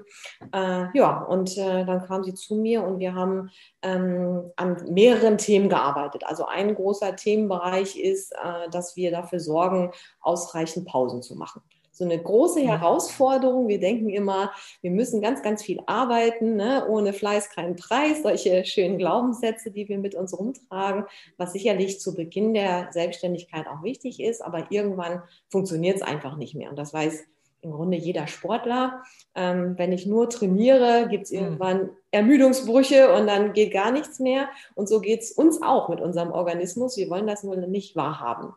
Äh, 0.53 0.85
ja, 0.93 1.23
und 1.23 1.57
äh, 1.57 1.85
dann 1.85 2.05
kam 2.05 2.23
sie 2.23 2.33
zu 2.33 2.55
mir 2.55 2.83
und 2.83 2.99
wir 2.99 3.15
haben 3.15 3.49
ähm, 3.81 4.51
an 4.55 4.83
mehreren 4.89 5.37
Themen 5.37 5.69
gearbeitet. 5.69 6.23
Also 6.25 6.45
ein 6.45 6.75
großer 6.75 7.15
Themenbereich 7.15 7.97
ist, 7.97 8.33
äh, 8.33 8.69
dass 8.71 8.95
wir 8.95 9.11
dafür 9.11 9.39
sorgen, 9.39 9.91
ausreichend 10.21 10.87
Pausen 10.87 11.21
zu 11.21 11.35
machen 11.35 11.61
so 11.99 12.05
eine 12.05 12.17
große 12.17 12.61
Herausforderung. 12.61 13.67
Wir 13.67 13.79
denken 13.79 14.09
immer, 14.09 14.53
wir 14.81 14.89
müssen 14.89 15.21
ganz, 15.21 15.43
ganz 15.43 15.61
viel 15.61 15.81
arbeiten, 15.85 16.55
ne? 16.55 16.87
ohne 16.87 17.11
Fleiß 17.11 17.49
kein 17.49 17.75
Preis, 17.75 18.23
solche 18.23 18.63
schönen 18.63 18.97
Glaubenssätze, 18.97 19.69
die 19.69 19.89
wir 19.89 19.99
mit 19.99 20.15
uns 20.15 20.37
rumtragen, 20.37 21.03
was 21.37 21.51
sicherlich 21.51 21.99
zu 21.99 22.15
Beginn 22.15 22.53
der 22.53 22.87
Selbstständigkeit 22.93 23.67
auch 23.67 23.83
wichtig 23.83 24.21
ist, 24.21 24.41
aber 24.41 24.71
irgendwann 24.71 25.23
funktioniert 25.49 25.97
es 25.97 26.01
einfach 26.01 26.37
nicht 26.37 26.55
mehr. 26.55 26.69
Und 26.69 26.79
das 26.79 26.93
weiß 26.93 27.25
im 27.61 27.71
Grunde 27.71 27.97
jeder 27.97 28.27
Sportler. 28.27 29.03
Ähm, 29.35 29.77
wenn 29.77 29.91
ich 29.91 30.05
nur 30.05 30.29
trainiere, 30.29 31.07
gibt 31.09 31.25
es 31.25 31.31
hm. 31.31 31.39
irgendwann 31.39 31.89
Ermüdungsbrüche 32.11 33.13
und 33.13 33.27
dann 33.27 33.53
geht 33.53 33.73
gar 33.73 33.91
nichts 33.91 34.19
mehr. 34.19 34.49
Und 34.75 34.89
so 34.89 34.99
geht 35.01 35.21
es 35.21 35.31
uns 35.31 35.61
auch 35.61 35.89
mit 35.89 36.01
unserem 36.01 36.31
Organismus. 36.31 36.97
Wir 36.97 37.09
wollen 37.09 37.27
das 37.27 37.43
nur 37.43 37.55
nicht 37.55 37.95
wahrhaben. 37.95 38.53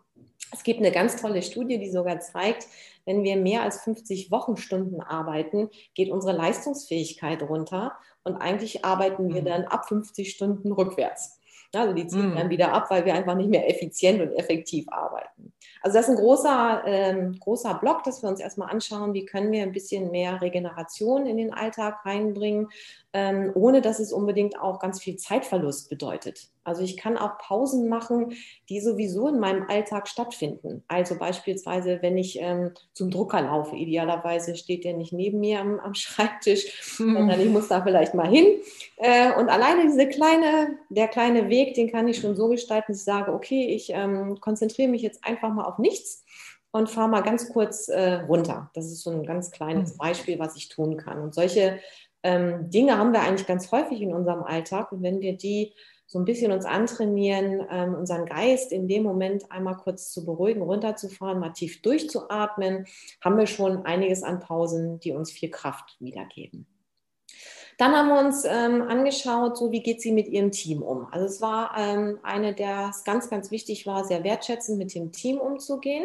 Es 0.53 0.63
gibt 0.65 0.81
eine 0.81 0.93
ganz 0.93 1.21
tolle 1.21 1.43
Studie, 1.43 1.79
die 1.79 1.91
sogar 1.91 2.21
zeigt, 2.21 2.67
wenn 3.05 3.25
wir 3.25 3.37
mehr 3.37 3.63
als 3.63 3.83
50 3.83 4.31
Wochenstunden 4.31 5.01
arbeiten, 5.01 5.71
geht 5.95 6.11
unsere 6.11 6.37
Leistungsfähigkeit 6.37 7.43
runter 7.43 7.93
und 8.23 8.37
eigentlich 8.37 8.85
arbeiten 8.85 9.33
wir 9.33 9.41
mhm. 9.41 9.47
dann 9.47 9.65
ab 9.65 9.89
50 9.89 10.31
Stunden 10.31 10.73
rückwärts. 10.73 11.41
Also 11.75 11.95
die 11.95 12.07
ziehen 12.07 12.35
mm. 12.35 12.37
dann 12.37 12.51
wieder 12.51 12.73
ab, 12.73 12.91
weil 12.91 13.05
wir 13.05 13.15
einfach 13.15 13.35
nicht 13.35 13.49
mehr 13.49 13.69
effizient 13.69 14.21
und 14.21 14.33
effektiv 14.33 14.87
arbeiten. 14.91 15.53
Also 15.83 15.99
das 15.99 16.09
ist 16.09 16.15
ein 16.15 16.23
großer, 16.23 16.83
ähm, 16.87 17.39
großer 17.41 17.75
Block, 17.75 18.05
dass 18.05 18.23
wir 18.23 18.29
uns 18.29 18.41
erstmal 18.41 18.71
anschauen, 18.71 19.15
wie 19.15 19.25
können 19.25 19.51
wir 19.51 19.63
ein 19.63 19.73
bisschen 19.73 20.11
mehr 20.11 20.41
Regeneration 20.41 21.27
in 21.27 21.37
den 21.37 21.53
Alltag 21.53 22.05
reinbringen, 22.05 22.69
ähm, 23.13 23.51
ohne 23.55 23.81
dass 23.81 23.99
es 23.99 24.13
unbedingt 24.13 24.59
auch 24.61 24.79
ganz 24.79 25.01
viel 25.01 25.17
Zeitverlust 25.17 25.91
bedeutet. 25.91 26.52
Also 26.65 26.83
ich 26.83 26.97
kann 26.97 27.19
auch 27.19 27.39
Pausen 27.39 27.89
machen, 27.89 28.35
die 28.69 28.81
sowieso 28.81 29.29
in 29.29 29.41
meinem 29.41 29.67
Alltag 29.69 30.09
stattfinden. 30.09 30.85
Also 30.89 31.19
beispielsweise, 31.19 31.99
wenn 32.03 32.17
ich 32.17 32.39
ähm, 32.41 32.73
zum 32.93 33.11
Drucker 33.11 33.43
laufe, 33.43 33.77
idealerweise 33.77 34.57
steht 34.57 34.85
der 34.85 34.95
nicht 34.95 35.13
neben 35.13 35.41
mir 35.41 35.61
am, 35.61 35.81
am 35.81 35.95
Schreibtisch, 35.95 36.99
mhm. 36.99 37.15
sondern 37.15 37.41
ich 37.41 37.49
muss 37.49 37.69
da 37.69 37.83
vielleicht 37.83 38.15
mal 38.15 38.29
hin. 38.29 38.47
Äh, 38.97 39.35
und 39.35 39.49
alleine 39.49 39.83
diese 39.85 40.09
kleine, 40.09 40.79
der 40.89 41.09
kleine 41.09 41.49
Weg, 41.49 41.75
den 41.75 41.91
kann 41.91 42.09
ich 42.09 42.21
schon 42.21 42.37
so 42.37 42.49
gestalten, 42.49 42.93
dass 42.93 42.99
ich 42.99 43.05
sage, 43.05 43.33
okay, 43.33 43.67
ich 43.67 43.91
ähm, 43.91 44.39
konzentriere 44.41 44.89
mich 44.89 45.03
jetzt 45.03 45.25
einfach 45.25 45.53
mal 45.53 45.65
auf 45.65 45.79
nichts 45.79 46.25
und 46.71 46.89
fahre 46.89 47.09
mal 47.09 47.23
ganz 47.23 47.53
kurz 47.53 47.89
äh, 47.89 48.15
runter. 48.23 48.71
Das 48.75 48.87
ist 48.87 49.03
so 49.03 49.11
ein 49.11 49.25
ganz 49.25 49.51
kleines 49.51 49.95
mhm. 49.95 49.99
Beispiel, 49.99 50.39
was 50.39 50.57
ich 50.57 50.69
tun 50.69 50.97
kann. 50.97 51.21
Und 51.21 51.35
solche 51.35 51.79
ähm, 52.23 52.71
Dinge 52.71 52.99
haben 52.99 53.13
wir 53.13 53.21
eigentlich 53.21 53.47
ganz 53.47 53.71
häufig 53.73 54.01
in 54.01 54.15
unserem 54.15 54.43
Alltag. 54.43 54.91
Und 54.93 55.03
wenn 55.03 55.21
wir 55.21 55.37
die 55.37 55.75
so 56.13 56.19
ein 56.19 56.27
bisschen 56.27 56.53
uns 56.53 56.67
antrainieren, 56.67 57.67
ähm, 57.71 57.95
unseren 57.95 58.27
Geist 58.27 58.71
in 58.71 58.87
dem 58.87 59.03
Moment 59.03 59.51
einmal 59.51 59.79
kurz 59.79 60.13
zu 60.13 60.27
beruhigen, 60.27 60.61
runterzufahren, 60.61 61.41
mal 61.41 61.55
tief 61.55 61.81
durchzuatmen, 61.81 62.87
haben 63.23 63.39
wir 63.39 63.47
schon 63.47 63.87
einiges 63.87 64.23
an 64.23 64.39
Pausen, 64.39 65.01
die 65.01 65.13
uns 65.13 65.33
viel 65.33 65.51
Kraft 65.51 65.97
wiedergeben. 66.01 66.67
Dann 67.79 67.93
haben 67.93 68.09
wir 68.09 68.21
uns 68.21 68.45
ähm, 68.45 68.83
angeschaut, 68.83 69.57
so 69.57 69.73
wie 69.73 69.83
geht 69.83 70.03
sie 70.03 70.13
mit 70.13 70.29
ihrem 70.29 70.51
Team 70.51 70.83
um. 70.83 71.07
Also 71.11 71.25
es 71.25 71.41
war 71.41 71.75
ähm, 71.79 72.19
eine, 72.23 72.53
der 72.53 72.91
es 72.91 73.05
ganz, 73.05 73.31
ganz 73.31 73.51
wichtig 73.51 73.87
war, 73.87 74.05
sehr 74.05 74.23
wertschätzend 74.23 74.77
mit 74.77 74.95
dem 74.95 75.13
Team 75.13 75.39
umzugehen. 75.39 76.05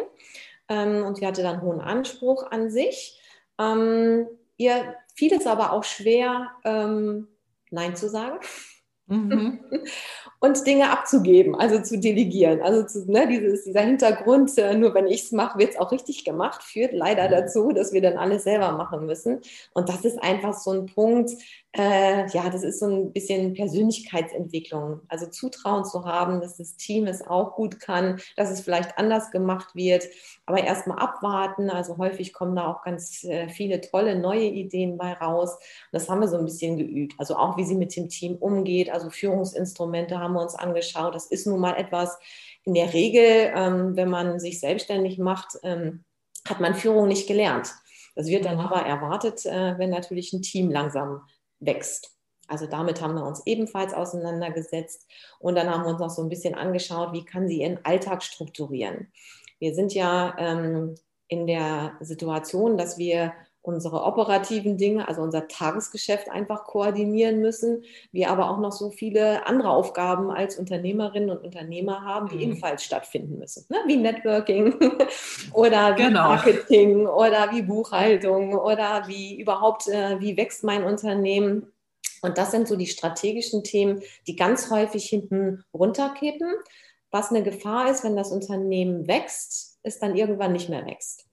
Ähm, 0.70 1.04
und 1.04 1.18
sie 1.18 1.28
hatte 1.28 1.44
dann 1.44 1.62
hohen 1.62 1.82
Anspruch 1.82 2.50
an 2.50 2.72
sich. 2.72 3.20
Ähm, 3.60 4.26
ihr 4.56 4.96
fiel 5.16 5.34
es 5.34 5.46
aber 5.46 5.74
auch 5.74 5.84
schwer, 5.84 6.52
ähm, 6.64 7.28
Nein 7.72 7.98
zu 7.98 8.08
sagen. 8.08 8.40
Mhm. 9.08 9.60
und 10.40 10.68
Dinge 10.68 10.92
abzugeben, 10.92 11.56
also 11.56 11.82
zu 11.82 11.98
delegieren. 12.00 12.62
Also 12.62 12.84
zu, 12.84 13.12
ne, 13.12 13.28
dieses, 13.28 13.64
dieser 13.64 13.82
Hintergrund, 13.82 14.56
äh, 14.58 14.76
nur 14.76 14.94
wenn 14.94 15.08
ich 15.08 15.24
es 15.24 15.32
mache, 15.32 15.58
wird 15.58 15.72
es 15.72 15.78
auch 15.78 15.92
richtig 15.92 16.26
gemacht, 16.26 16.62
führt 16.62 16.94
leider 16.94 17.28
dazu, 17.28 17.72
dass 17.72 17.94
wir 17.94 18.02
dann 18.02 18.18
alles 18.18 18.44
selber 18.44 18.72
machen 18.74 19.06
müssen. 19.06 19.40
Und 19.74 19.90
das 19.90 20.06
ist 20.06 20.22
einfach 20.22 20.54
so 20.54 20.72
ein 20.72 20.86
Punkt, 20.86 21.32
äh, 21.74 22.28
ja, 22.30 22.50
das 22.50 22.64
ist 22.64 22.80
so 22.80 22.88
ein 22.88 23.14
bisschen 23.14 23.54
Persönlichkeitsentwicklung. 23.54 25.02
Also 25.10 25.28
Zutrauen 25.28 25.86
zu 25.86 26.06
haben, 26.06 26.42
dass 26.42 26.58
das 26.58 26.76
Team 26.76 27.06
es 27.08 27.26
auch 27.26 27.56
gut 27.56 27.80
kann, 27.80 28.20
dass 28.36 28.50
es 28.50 28.62
vielleicht 28.62 28.98
anders 28.98 29.32
gemacht 29.32 29.76
wird, 29.76 30.08
aber 30.46 30.64
erstmal 30.64 31.00
abwarten. 31.00 31.70
Also 31.70 31.98
häufig 31.98 32.34
kommen 32.34 32.56
da 32.56 32.68
auch 32.68 32.84
ganz 32.84 33.24
äh, 33.26 33.50
viele 33.50 33.82
tolle 33.82 34.18
neue 34.18 34.46
Ideen 34.46 34.98
bei 34.98 35.14
raus. 35.14 35.54
Und 35.54 35.62
das 35.92 36.10
haben 36.10 36.22
wir 36.22 36.28
so 36.28 36.38
ein 36.38 36.46
bisschen 36.46 36.78
geübt. 36.78 37.14
Also 37.18 37.36
auch, 37.36 37.58
wie 37.58 37.66
sie 37.66 37.76
mit 37.76 37.96
dem 37.96 38.10
Team 38.10 38.36
umgeht. 38.36 38.90
Also 38.90 39.10
Führungsinstrumente 39.10 40.20
haben 40.20 40.34
wir 40.34 40.42
uns 40.42 40.56
angeschaut. 40.56 41.14
Das 41.14 41.28
ist 41.28 41.46
nun 41.48 41.60
mal 41.60 41.76
etwas, 41.76 42.18
in 42.64 42.74
der 42.74 42.94
Regel, 42.94 43.54
ähm, 43.56 43.96
wenn 43.96 44.10
man 44.10 44.40
sich 44.40 44.60
selbstständig 44.60 45.20
macht, 45.20 45.58
ähm, 45.64 46.04
hat 46.48 46.60
man 46.60 46.76
Führung 46.76 47.08
nicht 47.08 47.28
gelernt. 47.28 47.74
Das 48.16 48.28
wird 48.28 48.46
dann 48.46 48.56
mhm. 48.56 48.62
aber 48.62 48.82
erwartet, 48.82 49.46
äh, 49.46 49.78
wenn 49.78 49.90
natürlich 49.90 50.34
ein 50.34 50.42
Team 50.42 50.72
langsam 50.72 51.22
wächst. 51.60 52.18
Also 52.48 52.66
damit 52.66 53.02
haben 53.02 53.16
wir 53.16 53.26
uns 53.26 53.42
ebenfalls 53.46 53.94
auseinandergesetzt 53.94 55.06
und 55.40 55.56
dann 55.56 55.70
haben 55.70 55.84
wir 55.84 55.90
uns 55.90 56.00
noch 56.00 56.10
so 56.10 56.22
ein 56.22 56.30
bisschen 56.30 56.56
angeschaut, 56.56 57.12
wie 57.12 57.26
kann 57.26 57.48
sie 57.48 57.62
ihren 57.62 57.84
Alltag 57.86 58.24
strukturieren. 58.24 59.12
Wir 59.60 59.76
sind 59.76 59.94
ja 59.94 60.36
ähm, 60.38 60.96
in 61.28 61.46
der 61.46 61.98
Situation, 62.00 62.78
dass 62.78 62.98
wir 62.98 63.34
unsere 63.68 64.04
operativen 64.04 64.78
Dinge, 64.78 65.10
also 65.10 65.22
unser 65.22 65.50
Tagesgeschäft 65.50 66.32
einfach 66.32 66.64
koordinieren 66.64 67.42
müssen. 67.42 67.84
Wir 68.14 68.30
aber 68.30 68.50
auch 68.50 68.60
noch 68.60 68.72
so 68.72 68.92
viele 68.92 69.46
andere 69.46 69.70
Aufgaben 69.70 70.32
als 70.32 70.58
Unternehmerinnen 70.58 71.30
und 71.30 71.44
Unternehmer 71.44 72.06
haben, 72.06 72.30
die 72.30 72.36
mhm. 72.36 72.42
ebenfalls 72.44 72.86
stattfinden 72.86 73.38
müssen. 73.38 73.66
Ne? 73.68 73.78
Wie 73.86 73.98
Networking 73.98 74.74
oder 75.54 75.98
wie 75.98 76.04
genau. 76.04 76.30
Marketing 76.30 77.08
oder 77.08 77.52
wie 77.52 77.62
Buchhaltung 77.62 78.58
oder 78.58 79.04
wie 79.08 79.38
überhaupt, 79.38 79.90
äh, 79.90 80.18
wie 80.22 80.38
wächst 80.38 80.64
mein 80.64 80.86
Unternehmen. 80.86 81.74
Und 82.22 82.38
das 82.38 82.52
sind 82.52 82.70
so 82.70 82.78
die 82.78 82.88
strategischen 82.88 83.66
Themen, 83.66 84.02
die 84.28 84.38
ganz 84.38 84.72
häufig 84.72 85.10
hinten 85.10 85.66
runterkippen. 85.74 86.54
Was 87.12 87.32
eine 87.32 87.44
Gefahr 87.44 87.92
ist, 87.92 88.06
wenn 88.06 88.16
das 88.16 88.32
Unternehmen 88.32 89.08
wächst, 89.08 89.78
ist 89.84 90.02
dann 90.02 90.16
irgendwann 90.16 90.54
nicht 90.54 90.70
mehr 90.70 90.86
wächst. 90.86 91.27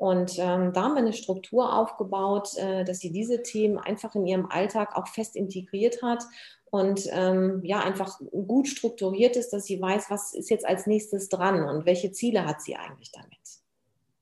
Und 0.00 0.38
ähm, 0.38 0.72
da 0.72 0.84
haben 0.84 0.94
wir 0.94 1.02
eine 1.02 1.12
Struktur 1.12 1.76
aufgebaut, 1.76 2.56
äh, 2.56 2.84
dass 2.84 3.00
sie 3.00 3.12
diese 3.12 3.42
Themen 3.42 3.76
einfach 3.76 4.14
in 4.14 4.24
ihrem 4.24 4.46
Alltag 4.46 4.96
auch 4.96 5.06
fest 5.06 5.36
integriert 5.36 6.02
hat 6.02 6.24
und 6.70 7.06
ähm, 7.10 7.60
ja, 7.64 7.80
einfach 7.80 8.18
gut 8.30 8.66
strukturiert 8.66 9.36
ist, 9.36 9.50
dass 9.50 9.66
sie 9.66 9.78
weiß, 9.78 10.08
was 10.08 10.32
ist 10.32 10.48
jetzt 10.48 10.64
als 10.64 10.86
nächstes 10.86 11.28
dran 11.28 11.68
und 11.68 11.84
welche 11.84 12.12
Ziele 12.12 12.46
hat 12.46 12.62
sie 12.62 12.76
eigentlich 12.76 13.12
damit. 13.12 13.59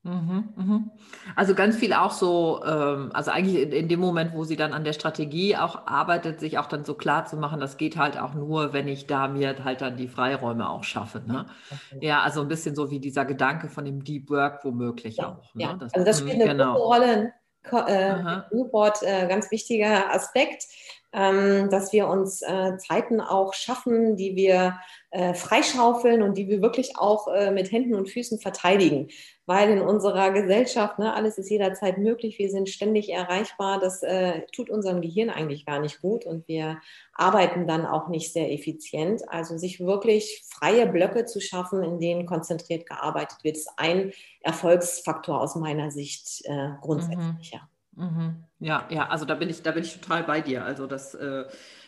Mhm, 0.03 0.53
mhm. 0.55 0.91
Also 1.35 1.53
ganz 1.53 1.75
viel 1.75 1.91
auch 1.91 2.11
so, 2.11 2.63
ähm, 2.65 3.11
also 3.13 3.31
eigentlich 3.31 3.61
in, 3.61 3.71
in, 3.73 3.87
dem 3.89 3.99
Moment, 3.99 4.33
wo 4.33 4.45
sie 4.45 4.55
dann 4.55 4.71
an 4.71 4.85
der 4.85 4.93
Strategie 4.93 5.57
auch 5.57 5.87
arbeitet, 5.87 6.39
sich 6.39 6.57
auch 6.57 6.67
dann 6.67 6.85
so 6.85 6.93
klar 6.93 7.25
zu 7.25 7.35
machen, 7.35 7.59
das 7.59 7.75
geht 7.75 7.97
halt 7.97 8.17
auch 8.17 8.33
nur, 8.33 8.71
wenn 8.71 8.87
ich 8.87 9.07
da 9.07 9.27
mir 9.27 9.61
halt 9.61 9.81
dann 9.81 9.97
die 9.97 10.07
Freiräume 10.07 10.69
auch 10.69 10.85
schaffe. 10.85 11.21
Ne? 11.27 11.47
Okay. 11.69 12.05
Ja, 12.05 12.21
also 12.21 12.41
ein 12.41 12.47
bisschen 12.47 12.75
so 12.75 12.91
wie 12.91 12.99
dieser 12.99 13.25
Gedanke 13.25 13.67
von 13.67 13.83
dem 13.83 14.03
Deep 14.03 14.29
Work 14.29 14.63
womöglich 14.63 15.17
ja, 15.17 15.27
auch. 15.27 15.53
Ne? 15.53 15.63
Ja. 15.63 15.73
Das, 15.73 15.93
also 15.93 16.05
das 16.05 16.19
spielt 16.19 16.35
eine 16.35 16.45
genau. 16.45 16.75
große 16.75 16.85
Rolle. 16.85 17.33
Äh, 17.71 18.41
Newport, 18.51 19.03
äh, 19.03 19.27
ganz 19.27 19.51
wichtiger 19.51 20.13
Aspekt 20.15 20.63
ähm, 21.11 21.69
dass 21.69 21.91
wir 21.91 22.07
uns 22.07 22.41
äh, 22.41 22.77
Zeiten 22.77 23.19
auch 23.19 23.53
schaffen, 23.53 24.15
die 24.15 24.35
wir 24.35 24.79
äh, 25.11 25.33
freischaufeln 25.33 26.21
und 26.21 26.37
die 26.37 26.47
wir 26.47 26.61
wirklich 26.61 26.97
auch 26.97 27.27
äh, 27.27 27.51
mit 27.51 27.71
Händen 27.71 27.95
und 27.95 28.09
Füßen 28.09 28.39
verteidigen. 28.39 29.09
Weil 29.49 29.71
in 29.71 29.81
unserer 29.81 30.29
Gesellschaft, 30.29 30.99
ne, 30.99 31.11
alles 31.11 31.39
ist 31.39 31.49
jederzeit 31.49 31.97
möglich, 31.97 32.37
wir 32.37 32.51
sind 32.51 32.69
ständig 32.69 33.09
erreichbar, 33.09 33.79
das 33.79 34.03
äh, 34.03 34.43
tut 34.51 34.69
unserem 34.69 35.01
Gehirn 35.01 35.31
eigentlich 35.31 35.65
gar 35.65 35.79
nicht 35.79 36.03
gut 36.03 36.23
und 36.23 36.47
wir 36.47 36.79
arbeiten 37.13 37.65
dann 37.65 37.87
auch 37.87 38.09
nicht 38.09 38.31
sehr 38.31 38.51
effizient. 38.51 39.27
Also 39.27 39.57
sich 39.57 39.79
wirklich 39.79 40.43
freie 40.47 40.85
Blöcke 40.85 41.25
zu 41.25 41.41
schaffen, 41.41 41.81
in 41.81 41.99
denen 41.99 42.27
konzentriert 42.27 42.85
gearbeitet 42.85 43.39
wird, 43.41 43.57
ist 43.57 43.71
ein 43.77 44.11
Erfolgsfaktor 44.41 45.41
aus 45.41 45.55
meiner 45.55 45.89
Sicht 45.89 46.43
äh, 46.45 46.69
grundsätzlich. 46.79 47.59
Mhm. 47.95 48.05
Mhm. 48.05 48.43
Ja, 48.59 48.87
ja, 48.91 49.07
also 49.07 49.25
da 49.25 49.33
bin 49.33 49.49
ich, 49.49 49.63
da 49.63 49.71
bin 49.71 49.81
ich 49.81 49.99
total 49.99 50.25
bei 50.25 50.41
dir. 50.41 50.63
Also 50.63 50.85
das, 50.85 51.15
äh, 51.15 51.45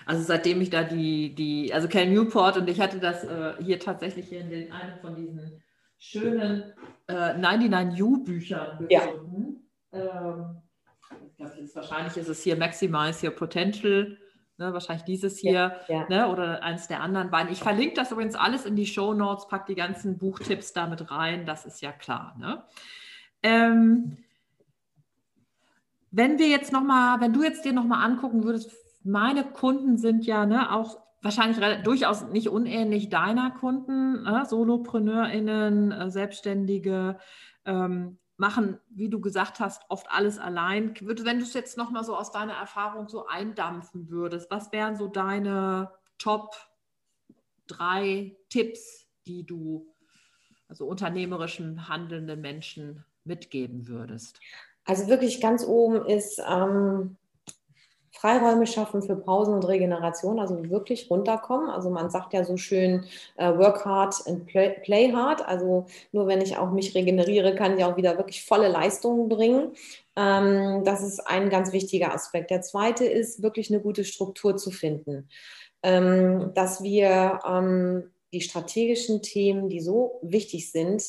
also 0.07 0.23
seitdem 0.23 0.61
ich 0.61 0.71
da 0.71 0.81
die, 0.83 1.35
die, 1.35 1.71
also 1.71 1.87
Cal 1.87 2.07
Newport 2.07 2.57
und 2.57 2.67
ich 2.67 2.81
hatte 2.81 2.99
das 2.99 3.23
äh, 3.23 3.53
hier 3.63 3.79
tatsächlich 3.79 4.29
hier 4.29 4.41
in 4.41 4.49
den, 4.49 4.71
einem 4.71 4.97
von 4.99 5.15
diesen 5.15 5.61
schönen 6.01 6.73
äh, 7.07 7.13
99U-Büchern 7.13 8.87
gefunden. 8.87 9.69
Ja. 9.93 10.33
Ähm, 10.33 10.61
ist, 11.59 11.75
wahrscheinlich 11.75 12.17
ist 12.17 12.27
es 12.27 12.41
hier 12.41 12.57
Maximize 12.57 13.25
Your 13.25 13.35
Potential. 13.35 14.17
Ne, 14.57 14.73
wahrscheinlich 14.73 15.05
dieses 15.05 15.37
hier 15.37 15.51
ja, 15.87 15.95
ja. 15.95 16.07
Ne, 16.09 16.27
oder 16.27 16.63
eins 16.63 16.87
der 16.87 17.01
anderen 17.01 17.29
beiden. 17.29 17.51
Ich 17.51 17.59
verlinke 17.59 17.95
das 17.95 18.11
übrigens 18.11 18.35
alles 18.35 18.65
in 18.65 18.75
die 18.75 18.85
Show 18.85 19.13
Notes, 19.13 19.47
pack 19.47 19.67
die 19.67 19.75
ganzen 19.75 20.17
Buchtipps 20.17 20.73
damit 20.73 21.09
rein, 21.09 21.45
das 21.45 21.65
ist 21.65 21.81
ja 21.81 21.91
klar. 21.91 22.35
Ne? 22.37 22.63
Ähm, 23.43 24.17
wenn 26.11 26.37
wir 26.37 26.47
jetzt 26.47 26.71
nochmal, 26.71 27.21
wenn 27.21 27.33
du 27.33 27.43
jetzt 27.43 27.63
dir 27.63 27.73
nochmal 27.73 28.03
angucken 28.05 28.43
würdest, 28.43 28.71
meine 29.03 29.43
Kunden 29.43 29.97
sind 29.97 30.25
ja 30.25 30.45
ne, 30.45 30.71
auch 30.71 30.99
wahrscheinlich 31.21 31.83
durchaus 31.83 32.23
nicht 32.27 32.49
unähnlich 32.49 33.09
deiner 33.09 33.51
Kunden, 33.51 34.23
ne, 34.23 34.45
SolopreneurInnen, 34.47 35.91
äh, 35.91 36.09
Selbstständige, 36.09 37.17
ähm, 37.65 38.17
machen, 38.41 38.79
wie 38.89 39.07
du 39.07 39.21
gesagt 39.21 39.59
hast, 39.59 39.83
oft 39.87 40.07
alles 40.09 40.39
allein. 40.39 40.95
Wenn 40.99 41.37
du 41.37 41.43
es 41.43 41.53
jetzt 41.53 41.77
nochmal 41.77 42.03
so 42.03 42.15
aus 42.15 42.31
deiner 42.31 42.53
Erfahrung 42.53 43.07
so 43.07 43.27
eindampfen 43.27 44.09
würdest, 44.09 44.49
was 44.49 44.71
wären 44.71 44.95
so 44.95 45.07
deine 45.07 45.91
Top 46.17 46.55
drei 47.67 48.35
Tipps, 48.49 49.07
die 49.27 49.45
du 49.45 49.93
also 50.67 50.87
unternehmerischen, 50.87 51.87
handelnden 51.87 52.41
Menschen 52.41 53.05
mitgeben 53.25 53.87
würdest? 53.87 54.39
Also 54.85 55.07
wirklich 55.07 55.39
ganz 55.39 55.63
oben 55.63 56.03
ist 56.07 56.41
ähm, 56.49 57.17
Freiräume 58.11 58.67
schaffen 58.67 59.01
für 59.01 59.15
Pausen 59.15 59.53
und 59.53 59.67
Regeneration, 59.67 60.39
also 60.39 60.69
wirklich 60.69 61.09
runterkommen. 61.09 61.69
Also 61.69 61.89
man 61.89 62.09
sagt 62.09 62.33
ja 62.33 62.43
so 62.43 62.57
schön, 62.57 63.05
uh, 63.37 63.57
work 63.57 63.85
hard 63.85 64.15
and 64.27 64.45
play, 64.45 64.77
play, 64.83 65.11
hard. 65.13 65.47
Also 65.47 65.85
nur 66.11 66.27
wenn 66.27 66.41
ich 66.41 66.57
auch 66.57 66.71
mich 66.71 66.93
regeneriere, 66.93 67.55
kann 67.55 67.77
ich 67.77 67.83
auch 67.83 67.97
wieder 67.97 68.17
wirklich 68.17 68.45
volle 68.45 68.67
Leistungen 68.67 69.29
bringen. 69.29 69.71
Ähm, 70.15 70.83
das 70.83 71.01
ist 71.01 71.19
ein 71.25 71.49
ganz 71.49 71.71
wichtiger 71.71 72.13
Aspekt. 72.13 72.51
Der 72.51 72.61
zweite 72.61 73.05
ist 73.05 73.41
wirklich 73.41 73.71
eine 73.71 73.81
gute 73.81 74.03
Struktur 74.03 74.57
zu 74.57 74.71
finden. 74.71 75.29
Ähm, 75.83 76.51
dass 76.53 76.83
wir 76.83 77.39
ähm, 77.47 78.11
die 78.33 78.41
strategischen 78.41 79.21
Themen, 79.21 79.69
die 79.69 79.81
so 79.81 80.19
wichtig 80.21 80.71
sind, 80.71 81.03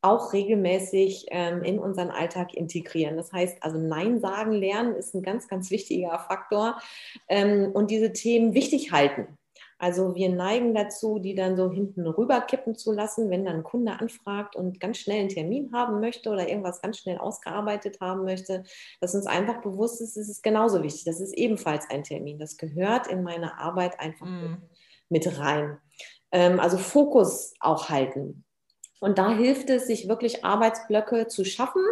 auch 0.00 0.32
regelmäßig 0.32 1.26
ähm, 1.30 1.62
in 1.62 1.78
unseren 1.78 2.10
Alltag 2.10 2.54
integrieren. 2.54 3.16
Das 3.16 3.32
heißt, 3.32 3.62
also 3.62 3.78
Nein 3.78 4.20
sagen 4.20 4.52
lernen 4.52 4.94
ist 4.94 5.14
ein 5.14 5.22
ganz, 5.22 5.48
ganz 5.48 5.70
wichtiger 5.70 6.18
Faktor 6.18 6.80
ähm, 7.28 7.70
und 7.72 7.90
diese 7.90 8.12
Themen 8.12 8.54
wichtig 8.54 8.92
halten. 8.92 9.38
Also 9.80 10.16
wir 10.16 10.28
neigen 10.28 10.74
dazu, 10.74 11.20
die 11.20 11.36
dann 11.36 11.56
so 11.56 11.70
hinten 11.70 12.04
rüberkippen 12.06 12.74
zu 12.74 12.92
lassen, 12.92 13.30
wenn 13.30 13.44
dann 13.44 13.56
ein 13.56 13.62
Kunde 13.62 13.92
anfragt 13.92 14.56
und 14.56 14.80
ganz 14.80 14.98
schnell 14.98 15.20
einen 15.20 15.28
Termin 15.28 15.72
haben 15.72 16.00
möchte 16.00 16.30
oder 16.30 16.48
irgendwas 16.48 16.82
ganz 16.82 16.98
schnell 16.98 17.18
ausgearbeitet 17.18 17.98
haben 18.00 18.24
möchte, 18.24 18.64
dass 19.00 19.14
uns 19.14 19.26
einfach 19.26 19.62
bewusst 19.62 20.00
ist, 20.00 20.16
es 20.16 20.28
ist 20.28 20.42
genauso 20.42 20.82
wichtig. 20.82 21.04
Das 21.04 21.20
ist 21.20 21.32
ebenfalls 21.32 21.88
ein 21.90 22.02
Termin. 22.02 22.40
Das 22.40 22.56
gehört 22.56 23.06
in 23.06 23.22
meine 23.22 23.58
Arbeit 23.58 24.00
einfach 24.00 24.26
mm. 24.26 24.56
mit 25.10 25.38
rein. 25.38 25.78
Ähm, 26.32 26.58
also 26.58 26.76
Fokus 26.76 27.54
auch 27.60 27.88
halten. 27.88 28.44
Und 29.00 29.18
da 29.18 29.30
hilft 29.30 29.70
es, 29.70 29.86
sich 29.86 30.08
wirklich 30.08 30.44
Arbeitsblöcke 30.44 31.28
zu 31.28 31.44
schaffen, 31.44 31.82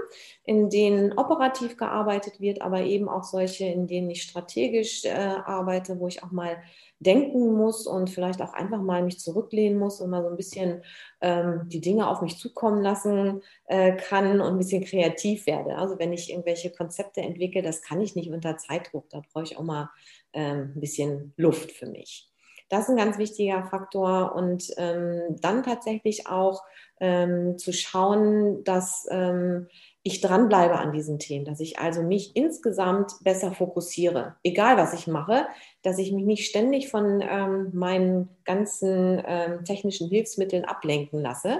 in 0.45 0.71
denen 0.71 1.12
operativ 1.16 1.77
gearbeitet 1.77 2.40
wird, 2.40 2.62
aber 2.62 2.81
eben 2.83 3.09
auch 3.09 3.25
solche, 3.25 3.66
in 3.66 3.87
denen 3.87 4.11
ich 4.11 4.23
strategisch 4.23 5.05
äh, 5.05 5.11
arbeite, 5.11 5.99
wo 6.01 6.09
ich 6.09 6.23
auch 6.23 6.33
mal 6.33 6.57
denken 6.99 7.53
muss 7.53 7.87
und 7.87 8.09
vielleicht 8.11 8.40
auch 8.40 8.55
einfach 8.55 8.81
mal 8.81 9.03
mich 9.03 9.19
zurücklehnen 9.19 9.79
muss 9.79 10.01
und 10.01 10.11
mal 10.11 10.23
so 10.23 10.31
ein 10.31 10.37
bisschen 10.37 10.83
ähm, 11.21 11.62
die 11.66 11.81
Dinge 11.81 12.09
auf 12.09 12.23
mich 12.23 12.38
zukommen 12.38 12.83
lassen 12.83 13.42
äh, 13.66 13.95
kann 13.97 14.40
und 14.40 14.49
ein 14.49 14.59
bisschen 14.59 14.85
kreativ 14.85 15.47
werde. 15.47 15.77
Also 15.77 15.99
wenn 15.99 16.12
ich 16.12 16.31
irgendwelche 16.31 16.71
Konzepte 16.71 17.21
entwickle, 17.21 17.62
das 17.62 17.83
kann 17.83 18.01
ich 18.01 18.16
nicht 18.16 18.31
unter 18.31 18.57
Zeitdruck. 18.57 19.11
Da 19.11 19.21
brauche 19.33 19.45
ich 19.45 19.59
auch 19.59 19.62
mal 19.62 19.90
ähm, 20.33 20.73
ein 20.75 20.81
bisschen 20.81 21.35
Luft 21.37 21.73
für 21.73 21.87
mich. 21.87 22.31
Das 22.69 22.85
ist 22.85 22.88
ein 22.90 22.97
ganz 22.97 23.19
wichtiger 23.19 23.64
Faktor. 23.64 24.35
Und 24.35 24.73
ähm, 24.77 25.37
dann 25.40 25.62
tatsächlich 25.62 26.27
auch 26.27 26.62
ähm, 27.00 27.59
zu 27.59 27.72
schauen, 27.72 28.64
dass 28.64 29.06
ähm, 29.11 29.68
ich 30.06 30.20
dranbleibe 30.20 30.78
an 30.78 30.92
diesen 30.92 31.18
Themen, 31.18 31.44
dass 31.44 31.59
ich 31.59 31.80
also 31.80 32.00
mich 32.00 32.37
insgesamt 32.37 33.12
besser 33.24 33.50
fokussiere, 33.50 34.37
egal 34.44 34.76
was 34.76 34.94
ich 34.94 35.09
mache, 35.09 35.48
dass 35.82 35.98
ich 35.98 36.12
mich 36.12 36.24
nicht 36.24 36.46
ständig 36.46 36.90
von 36.90 37.20
ähm, 37.28 37.70
meinen 37.72 38.28
ganzen 38.44 39.20
ähm, 39.26 39.64
technischen 39.64 40.09
Hilfsmitteln 40.09 40.64
ablenken 40.64 41.20
lasse. 41.20 41.59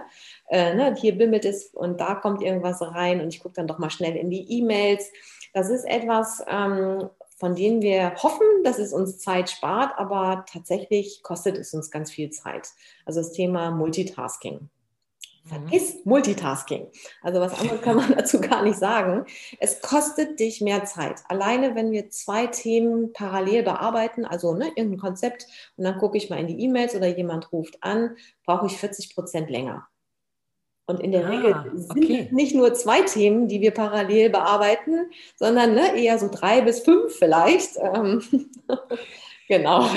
Äh, 0.49 0.75
ne, 0.75 0.95
hier 0.95 1.19
bimmelt 1.19 1.45
es 1.45 1.75
und 1.75 2.01
da 2.01 2.15
kommt 2.15 2.41
irgendwas 2.41 2.81
rein 2.81 3.21
und 3.21 3.35
ich 3.35 3.41
gucke 3.41 3.57
dann 3.57 3.67
doch 3.67 3.79
mal 3.79 3.91
schnell 3.91 4.15
in 4.15 4.31
die 4.31 4.47
E-Mails. 4.59 5.11
Das 5.53 5.69
ist 5.69 5.85
etwas, 5.85 6.41
ähm, 6.49 7.11
von 7.39 7.57
denen 7.57 7.83
wir 7.83 8.15
hoffen, 8.15 8.47
dass 8.63 8.79
es 8.79 8.93
uns 8.93 9.19
Zeit 9.19 9.51
spart, 9.51 9.99
aber 9.99 10.45
tatsächlich 10.51 11.25
kostet 11.25 11.59
es 11.59 11.75
uns 11.75 11.91
ganz 11.91 12.13
viel 12.13 12.31
Zeit. 12.31 12.69
Also 13.05 13.19
das 13.21 13.33
Thema 13.33 13.73
Multitasking. 13.73 14.71
Vergiss 15.47 16.05
Multitasking. 16.05 16.89
Also 17.23 17.41
was 17.41 17.59
anderes 17.59 17.81
kann 17.81 17.97
man 17.97 18.13
dazu 18.17 18.41
gar 18.41 18.63
nicht 18.63 18.79
sagen. 18.79 19.27
Es 19.61 19.81
kostet 19.81 20.41
dich 20.41 20.61
mehr 20.61 20.85
Zeit. 20.85 21.23
Alleine, 21.29 21.75
wenn 21.75 21.93
wir 21.93 22.11
zwei 22.11 22.49
Themen 22.49 23.13
parallel 23.13 23.63
bearbeiten, 23.63 24.25
also 24.25 24.55
ne, 24.55 24.69
irgendein 24.75 24.99
Konzept, 24.99 25.47
und 25.77 25.85
dann 25.85 25.99
gucke 25.99 26.17
ich 26.17 26.31
mal 26.31 26.41
in 26.41 26.49
die 26.49 26.61
E-Mails 26.65 26.95
oder 26.97 27.07
jemand 27.07 27.53
ruft 27.53 27.83
an, 27.83 28.17
brauche 28.45 28.67
ich 28.67 28.77
40 28.77 29.15
Prozent 29.15 29.49
länger. 29.49 29.87
Und 30.89 31.01
in 31.01 31.11
der 31.11 31.27
ah, 31.27 31.31
Regel 31.31 31.73
sind 31.75 32.05
okay. 32.05 32.29
nicht 32.31 32.55
nur 32.55 32.73
zwei 32.75 33.03
Themen, 33.03 33.49
die 33.49 33.61
wir 33.61 33.73
parallel 33.73 34.31
bearbeiten, 34.31 35.11
sondern 35.37 35.75
ne, 35.75 35.97
eher 35.97 36.19
so 36.19 36.29
drei 36.31 36.61
bis 36.61 36.81
fünf 36.81 37.17
vielleicht. 37.17 37.77
Genau. 39.49 39.89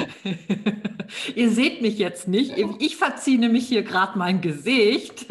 Ihr 1.35 1.49
seht 1.49 1.81
mich 1.81 1.97
jetzt 1.97 2.27
nicht. 2.27 2.53
Ich 2.79 2.97
verziehe 2.97 3.39
nämlich 3.39 3.67
hier 3.67 3.81
gerade 3.81 4.17
mein 4.17 4.41
Gesicht. 4.41 5.25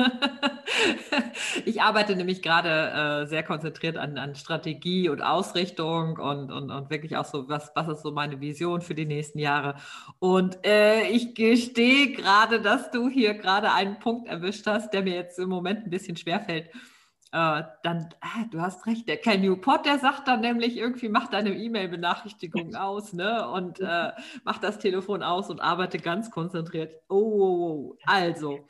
ich 1.64 1.82
arbeite 1.82 2.16
nämlich 2.16 2.42
gerade 2.42 3.22
äh, 3.22 3.26
sehr 3.28 3.44
konzentriert 3.44 3.96
an, 3.96 4.18
an, 4.18 4.34
Strategie 4.34 5.08
und 5.08 5.22
Ausrichtung 5.22 6.18
und, 6.18 6.50
und, 6.50 6.70
und, 6.72 6.90
wirklich 6.90 7.16
auch 7.16 7.26
so, 7.26 7.48
was, 7.48 7.70
was 7.76 7.88
ist 7.88 8.02
so 8.02 8.10
meine 8.10 8.40
Vision 8.40 8.80
für 8.80 8.96
die 8.96 9.06
nächsten 9.06 9.38
Jahre. 9.38 9.76
Und 10.18 10.66
äh, 10.66 11.08
ich 11.10 11.36
gestehe 11.36 12.10
gerade, 12.10 12.60
dass 12.60 12.90
du 12.90 13.08
hier 13.08 13.34
gerade 13.34 13.72
einen 13.72 14.00
Punkt 14.00 14.26
erwischt 14.26 14.66
hast, 14.66 14.92
der 14.92 15.02
mir 15.02 15.14
jetzt 15.14 15.38
im 15.38 15.48
Moment 15.48 15.84
ein 15.84 15.90
bisschen 15.90 16.16
schwerfällt. 16.16 16.66
fällt 16.72 16.97
äh, 17.30 17.62
dann, 17.82 18.08
ah, 18.20 18.44
du 18.50 18.60
hast 18.60 18.86
recht, 18.86 19.06
der 19.06 19.18
Ken 19.18 19.42
Newport, 19.42 19.84
der 19.84 19.98
sagt 19.98 20.28
dann 20.28 20.40
nämlich 20.40 20.78
irgendwie, 20.78 21.10
mach 21.10 21.28
deine 21.28 21.50
E-Mail-Benachrichtigung 21.50 22.74
aus, 22.74 23.12
ne? 23.12 23.46
Und 23.50 23.80
äh, 23.80 24.12
mach 24.44 24.58
das 24.58 24.78
Telefon 24.78 25.22
aus 25.22 25.50
und 25.50 25.60
arbeite 25.60 25.98
ganz 25.98 26.30
konzentriert. 26.30 26.94
Oh, 27.08 27.16
oh, 27.16 27.90
oh. 27.92 27.98
also, 28.06 28.66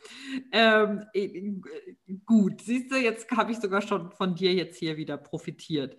ähm, 0.50 1.04
äh, 1.12 1.52
gut, 2.26 2.62
siehst 2.62 2.90
du, 2.90 2.96
jetzt 2.96 3.30
habe 3.30 3.52
ich 3.52 3.58
sogar 3.58 3.82
schon 3.82 4.10
von 4.10 4.34
dir 4.34 4.52
jetzt 4.52 4.78
hier 4.78 4.96
wieder 4.96 5.16
profitiert. 5.18 5.96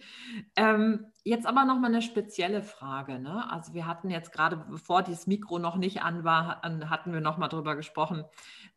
Ähm, 0.58 1.06
jetzt 1.24 1.46
aber 1.46 1.66
noch 1.66 1.80
mal 1.80 1.88
eine 1.88 2.02
spezielle 2.02 2.62
Frage. 2.62 3.20
Ne? 3.20 3.50
Also 3.52 3.74
wir 3.74 3.86
hatten 3.86 4.10
jetzt 4.10 4.32
gerade, 4.32 4.58
bevor 4.58 5.04
dieses 5.04 5.28
Mikro 5.28 5.60
noch 5.60 5.76
nicht 5.76 6.02
an 6.02 6.24
war, 6.24 6.62
hatten 6.62 7.14
wir 7.14 7.22
noch 7.22 7.38
mal 7.38 7.48
darüber 7.48 7.76
gesprochen, 7.76 8.26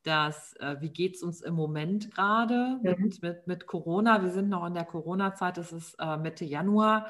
dass 0.03 0.55
äh, 0.57 0.77
wie 0.81 0.91
geht 0.91 1.17
es 1.17 1.23
uns 1.23 1.41
im 1.41 1.55
Moment 1.55 2.15
gerade 2.15 2.79
mhm. 2.83 3.03
mit, 3.03 3.23
mit, 3.23 3.47
mit, 3.47 3.67
Corona? 3.67 4.23
Wir 4.23 4.31
sind 4.31 4.49
noch 4.49 4.67
in 4.67 4.75
der 4.75 4.85
Corona-Zeit, 4.85 5.57
das 5.57 5.73
ist 5.73 5.95
äh, 6.01 6.17
Mitte 6.17 6.45
Januar. 6.45 7.07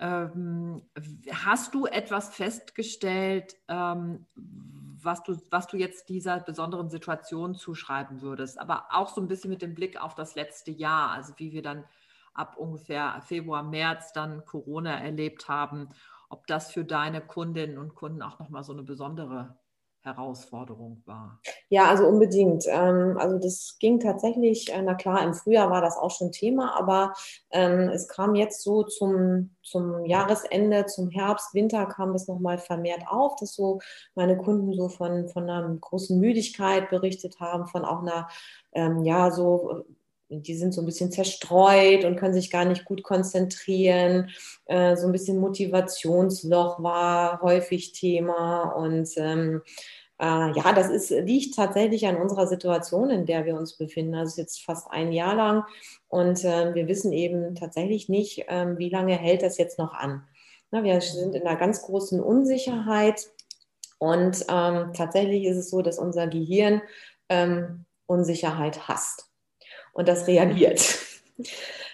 Ähm, 0.00 0.82
hast 1.30 1.72
du 1.74 1.86
etwas 1.86 2.34
festgestellt, 2.34 3.54
ähm, 3.68 4.26
was, 4.34 5.22
du, 5.22 5.40
was 5.50 5.68
du 5.68 5.76
jetzt 5.76 6.08
dieser 6.08 6.40
besonderen 6.40 6.90
Situation 6.90 7.54
zuschreiben 7.54 8.20
würdest? 8.20 8.60
Aber 8.60 8.86
auch 8.90 9.14
so 9.14 9.20
ein 9.20 9.28
bisschen 9.28 9.50
mit 9.50 9.62
dem 9.62 9.74
Blick 9.74 10.02
auf 10.02 10.16
das 10.16 10.34
letzte 10.34 10.72
Jahr, 10.72 11.10
also 11.10 11.34
wie 11.36 11.52
wir 11.52 11.62
dann 11.62 11.84
ab 12.34 12.56
ungefähr 12.56 13.20
Februar, 13.26 13.62
März 13.62 14.12
dann 14.12 14.44
Corona 14.44 15.00
erlebt 15.00 15.48
haben, 15.48 15.88
ob 16.28 16.46
das 16.46 16.72
für 16.72 16.84
deine 16.84 17.20
Kundinnen 17.20 17.78
und 17.78 17.94
Kunden 17.94 18.22
auch 18.22 18.38
nochmal 18.38 18.64
so 18.64 18.72
eine 18.72 18.82
besondere 18.82 19.56
Herausforderung 20.04 21.02
war. 21.06 21.40
Ja, 21.70 21.88
also 21.88 22.06
unbedingt. 22.06 22.64
Ähm, 22.68 23.16
also 23.18 23.38
das 23.38 23.78
ging 23.80 24.00
tatsächlich, 24.00 24.70
äh, 24.70 24.82
na 24.82 24.94
klar, 24.94 25.22
im 25.22 25.32
Frühjahr 25.32 25.70
war 25.70 25.80
das 25.80 25.96
auch 25.96 26.10
schon 26.10 26.30
Thema, 26.30 26.76
aber 26.78 27.14
ähm, 27.50 27.88
es 27.88 28.06
kam 28.06 28.34
jetzt 28.34 28.62
so 28.62 28.82
zum, 28.82 29.56
zum 29.62 30.04
Jahresende, 30.04 30.84
zum 30.84 31.08
Herbst, 31.08 31.54
Winter 31.54 31.86
kam 31.86 32.12
das 32.12 32.28
nochmal 32.28 32.58
vermehrt 32.58 33.04
auf, 33.08 33.36
dass 33.36 33.54
so 33.54 33.80
meine 34.14 34.36
Kunden 34.36 34.74
so 34.74 34.90
von, 34.90 35.28
von 35.28 35.48
einer 35.48 35.74
großen 35.80 36.20
Müdigkeit 36.20 36.90
berichtet 36.90 37.40
haben, 37.40 37.66
von 37.66 37.86
auch 37.86 38.02
einer, 38.02 38.28
ähm, 38.72 39.04
ja, 39.04 39.30
so 39.30 39.86
die 40.42 40.54
sind 40.54 40.72
so 40.74 40.82
ein 40.82 40.86
bisschen 40.86 41.12
zerstreut 41.12 42.04
und 42.04 42.16
können 42.16 42.34
sich 42.34 42.50
gar 42.50 42.64
nicht 42.64 42.84
gut 42.84 43.02
konzentrieren. 43.02 44.30
Äh, 44.66 44.96
so 44.96 45.06
ein 45.06 45.12
bisschen 45.12 45.38
Motivationsloch 45.38 46.82
war 46.82 47.40
häufig 47.42 47.92
Thema. 47.92 48.64
Und 48.72 49.08
ähm, 49.16 49.62
äh, 50.18 50.24
ja, 50.52 50.72
das 50.72 50.90
ist, 50.90 51.10
liegt 51.10 51.56
tatsächlich 51.56 52.06
an 52.06 52.16
unserer 52.16 52.46
Situation, 52.46 53.10
in 53.10 53.26
der 53.26 53.44
wir 53.44 53.56
uns 53.56 53.76
befinden. 53.76 54.14
Also 54.14 54.40
jetzt 54.40 54.64
fast 54.64 54.90
ein 54.90 55.12
Jahr 55.12 55.34
lang. 55.34 55.64
Und 56.08 56.44
äh, 56.44 56.74
wir 56.74 56.88
wissen 56.88 57.12
eben 57.12 57.54
tatsächlich 57.54 58.08
nicht, 58.08 58.44
ähm, 58.48 58.78
wie 58.78 58.90
lange 58.90 59.16
hält 59.16 59.42
das 59.42 59.58
jetzt 59.58 59.78
noch 59.78 59.94
an. 59.94 60.24
Na, 60.70 60.82
wir 60.82 61.00
sind 61.00 61.34
in 61.34 61.46
einer 61.46 61.58
ganz 61.58 61.82
großen 61.82 62.20
Unsicherheit. 62.20 63.28
Und 63.98 64.44
ähm, 64.48 64.92
tatsächlich 64.92 65.44
ist 65.44 65.56
es 65.56 65.70
so, 65.70 65.82
dass 65.82 65.98
unser 65.98 66.26
Gehirn 66.26 66.82
ähm, 67.28 67.84
Unsicherheit 68.06 68.88
hasst 68.88 69.30
und 69.94 70.08
das 70.08 70.26
reagiert. 70.26 70.80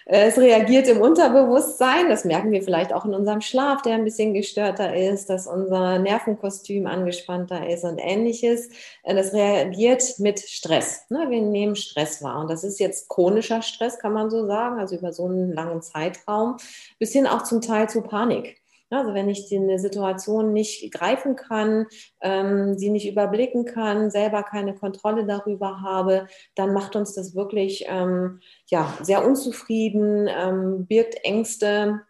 Es 0.05 0.37
reagiert 0.37 0.87
im 0.87 0.99
Unterbewusstsein, 0.99 2.09
das 2.09 2.25
merken 2.25 2.51
wir 2.51 2.63
vielleicht 2.63 2.91
auch 2.91 3.05
in 3.05 3.13
unserem 3.13 3.39
Schlaf, 3.39 3.81
der 3.81 3.93
ein 3.93 4.03
bisschen 4.03 4.33
gestörter 4.33 4.95
ist, 4.95 5.29
dass 5.29 5.47
unser 5.47 5.99
Nervenkostüm 5.99 6.87
angespannter 6.87 7.69
ist 7.69 7.83
und 7.83 7.99
ähnliches. 7.99 8.69
Das 9.05 9.31
reagiert 9.31 10.03
mit 10.17 10.39
Stress. 10.39 11.05
Ne? 11.09 11.27
Wir 11.29 11.41
nehmen 11.41 11.75
Stress 11.75 12.21
wahr 12.21 12.41
und 12.41 12.49
das 12.49 12.63
ist 12.63 12.79
jetzt 12.79 13.09
chronischer 13.09 13.61
Stress, 13.61 13.99
kann 13.99 14.13
man 14.13 14.29
so 14.29 14.47
sagen, 14.47 14.79
also 14.79 14.95
über 14.95 15.13
so 15.13 15.25
einen 15.25 15.53
langen 15.53 15.81
Zeitraum, 15.81 16.57
bis 16.99 17.13
hin 17.13 17.27
auch 17.27 17.43
zum 17.43 17.61
Teil 17.61 17.87
zu 17.87 18.01
Panik. 18.01 18.60
Also 18.91 19.13
wenn 19.13 19.29
ich 19.29 19.51
eine 19.55 19.79
Situation 19.79 20.53
nicht 20.53 20.91
greifen 20.91 21.35
kann, 21.35 21.87
ähm, 22.21 22.77
sie 22.77 22.89
nicht 22.89 23.07
überblicken 23.07 23.65
kann, 23.65 24.11
selber 24.11 24.43
keine 24.43 24.75
Kontrolle 24.75 25.25
darüber 25.25 25.81
habe, 25.81 26.27
dann 26.55 26.73
macht 26.73 26.95
uns 26.95 27.13
das 27.13 27.35
wirklich 27.35 27.85
ähm, 27.87 28.41
ja, 28.67 28.93
sehr 29.01 29.25
unzufrieden, 29.25 30.27
ähm, 30.27 30.85
birgt 30.87 31.23
Ängste. 31.23 32.01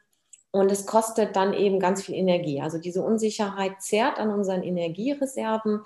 Und 0.54 0.70
es 0.70 0.86
kostet 0.86 1.38
dann 1.38 1.54
eben 1.54 1.80
ganz 1.80 2.04
viel 2.04 2.16
Energie. 2.16 2.62
Also 2.62 2.78
diese 2.78 3.02
Unsicherheit 3.02 3.82
zerrt 3.82 4.20
an 4.20 4.32
unseren 4.32 4.64
Energiereserven 4.64 5.82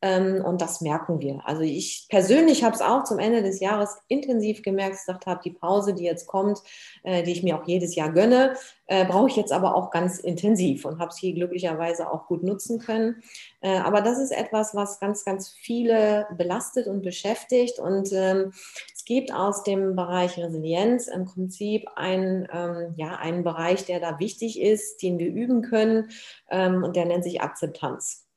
und 0.00 0.60
das 0.60 0.80
merken 0.80 1.20
wir. 1.20 1.40
Also 1.44 1.62
ich 1.62 2.06
persönlich 2.08 2.62
habe 2.62 2.74
es 2.74 2.80
auch 2.80 3.02
zum 3.02 3.18
Ende 3.18 3.42
des 3.42 3.58
Jahres 3.58 3.96
intensiv 4.06 4.62
gemerkt, 4.62 4.96
gesagt 4.96 5.26
habe, 5.26 5.40
die 5.42 5.50
Pause, 5.50 5.92
die 5.92 6.04
jetzt 6.04 6.28
kommt, 6.28 6.62
äh, 7.02 7.24
die 7.24 7.32
ich 7.32 7.42
mir 7.42 7.58
auch 7.58 7.66
jedes 7.66 7.96
Jahr 7.96 8.12
gönne, 8.12 8.54
äh, 8.86 9.04
brauche 9.04 9.28
ich 9.28 9.36
jetzt 9.36 9.52
aber 9.52 9.74
auch 9.74 9.90
ganz 9.90 10.18
intensiv 10.18 10.84
und 10.84 11.00
habe 11.00 11.10
es 11.10 11.18
hier 11.18 11.34
glücklicherweise 11.34 12.10
auch 12.10 12.26
gut 12.26 12.44
nutzen 12.44 12.78
können. 12.78 13.22
Äh, 13.60 13.78
aber 13.78 14.00
das 14.00 14.18
ist 14.18 14.30
etwas, 14.30 14.74
was 14.74 15.00
ganz, 15.00 15.24
ganz 15.24 15.48
viele 15.50 16.28
belastet 16.36 16.86
und 16.86 17.02
beschäftigt. 17.02 17.80
Und 17.80 18.12
ähm, 18.12 18.52
es 18.94 19.04
gibt 19.04 19.32
aus 19.32 19.64
dem 19.64 19.96
Bereich 19.96 20.38
Resilienz 20.38 21.08
im 21.08 21.24
Prinzip 21.24 21.86
ein, 21.96 22.46
ähm, 22.52 22.94
ja, 22.96 23.16
einen 23.16 23.42
Bereich, 23.42 23.84
der 23.84 23.98
da 23.98 24.20
wichtig 24.20 24.60
ist, 24.60 25.02
den 25.02 25.18
wir 25.18 25.28
üben 25.28 25.62
können 25.62 26.10
ähm, 26.50 26.84
und 26.84 26.94
der 26.94 27.06
nennt 27.06 27.24
sich 27.24 27.40
Akzeptanz. 27.40 28.27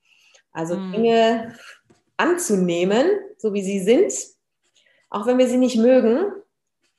Also 0.52 0.76
mhm. 0.76 0.92
Dinge 0.92 1.56
anzunehmen, 2.18 3.06
so 3.38 3.54
wie 3.54 3.64
sie 3.64 3.80
sind, 3.80 4.14
auch 5.10 5.26
wenn 5.26 5.38
wir 5.38 5.48
sie 5.48 5.58
nicht 5.58 5.78
mögen, 5.78 6.26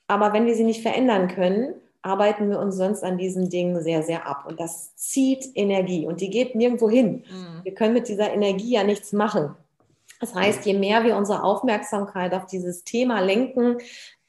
aber 0.07 0.33
wenn 0.33 0.45
wir 0.45 0.55
sie 0.55 0.63
nicht 0.63 0.81
verändern 0.81 1.27
können, 1.27 1.75
arbeiten 2.01 2.49
wir 2.49 2.59
uns 2.59 2.75
sonst 2.75 3.03
an 3.03 3.17
diesen 3.17 3.49
Dingen 3.49 3.81
sehr, 3.81 4.03
sehr 4.03 4.27
ab. 4.27 4.45
Und 4.47 4.59
das 4.59 4.95
zieht 4.95 5.45
Energie 5.55 6.05
und 6.05 6.19
die 6.21 6.29
geht 6.29 6.53
nirgendwo 6.53 6.89
hin. 6.89 7.23
Mhm. 7.29 7.63
Wir 7.63 7.73
können 7.73 7.93
mit 7.93 8.09
dieser 8.09 8.31
Energie 8.33 8.73
ja 8.73 8.83
nichts 8.83 9.13
machen. 9.13 9.55
Das 10.19 10.35
heißt, 10.35 10.65
je 10.65 10.73
mehr 10.73 11.03
wir 11.03 11.17
unsere 11.17 11.43
Aufmerksamkeit 11.43 12.33
auf 12.33 12.45
dieses 12.45 12.83
Thema 12.83 13.19
lenken, 13.19 13.77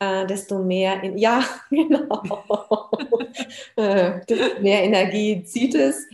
äh, 0.00 0.26
desto 0.26 0.58
mehr, 0.58 1.02
in, 1.02 1.18
ja, 1.18 1.44
genau, 1.70 2.90
äh, 3.76 4.20
desto 4.28 4.60
mehr 4.60 4.82
Energie 4.82 5.44
zieht 5.44 5.74
es. 5.74 6.06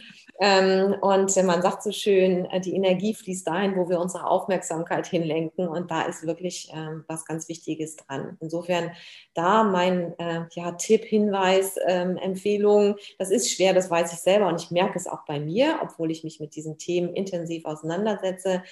Ähm, 0.43 0.97
und 1.03 1.37
man 1.45 1.61
sagt 1.61 1.83
so 1.83 1.93
schön, 1.93 2.47
äh, 2.47 2.61
die 2.61 2.75
Energie 2.75 3.13
fließt 3.13 3.47
dahin, 3.47 3.77
wo 3.77 3.91
wir 3.91 4.01
unsere 4.01 4.27
Aufmerksamkeit 4.27 5.07
hinlenken. 5.07 5.69
Und 5.69 5.91
da 5.91 6.03
ist 6.03 6.27
wirklich 6.27 6.73
ähm, 6.75 7.05
was 7.09 7.27
ganz 7.27 7.47
Wichtiges 7.51 7.97
dran. 7.97 8.39
Insofern 8.41 8.91
da 9.35 9.65
mein 9.65 10.19
äh, 10.19 10.47
ja, 10.53 10.73
Tipp, 10.73 11.05
Hinweis, 11.05 11.77
ähm, 11.87 12.17
Empfehlung. 12.17 12.97
Das 13.19 13.31
ist 13.31 13.53
schwer, 13.53 13.75
das 13.75 13.91
weiß 13.91 14.15
ich 14.15 14.21
selber 14.21 14.49
und 14.49 14.63
ich 14.63 14.71
merke 14.71 14.99
es 14.99 15.07
auch 15.07 15.27
bei 15.27 15.39
mir, 15.39 15.79
obwohl 15.83 16.11
ich 16.11 16.25
mich 16.25 16.41
mit 16.41 16.57
diesen 16.57 16.79
Themen 16.79 17.15
intensiv 17.15 17.67
auseinandersetze 17.67 18.63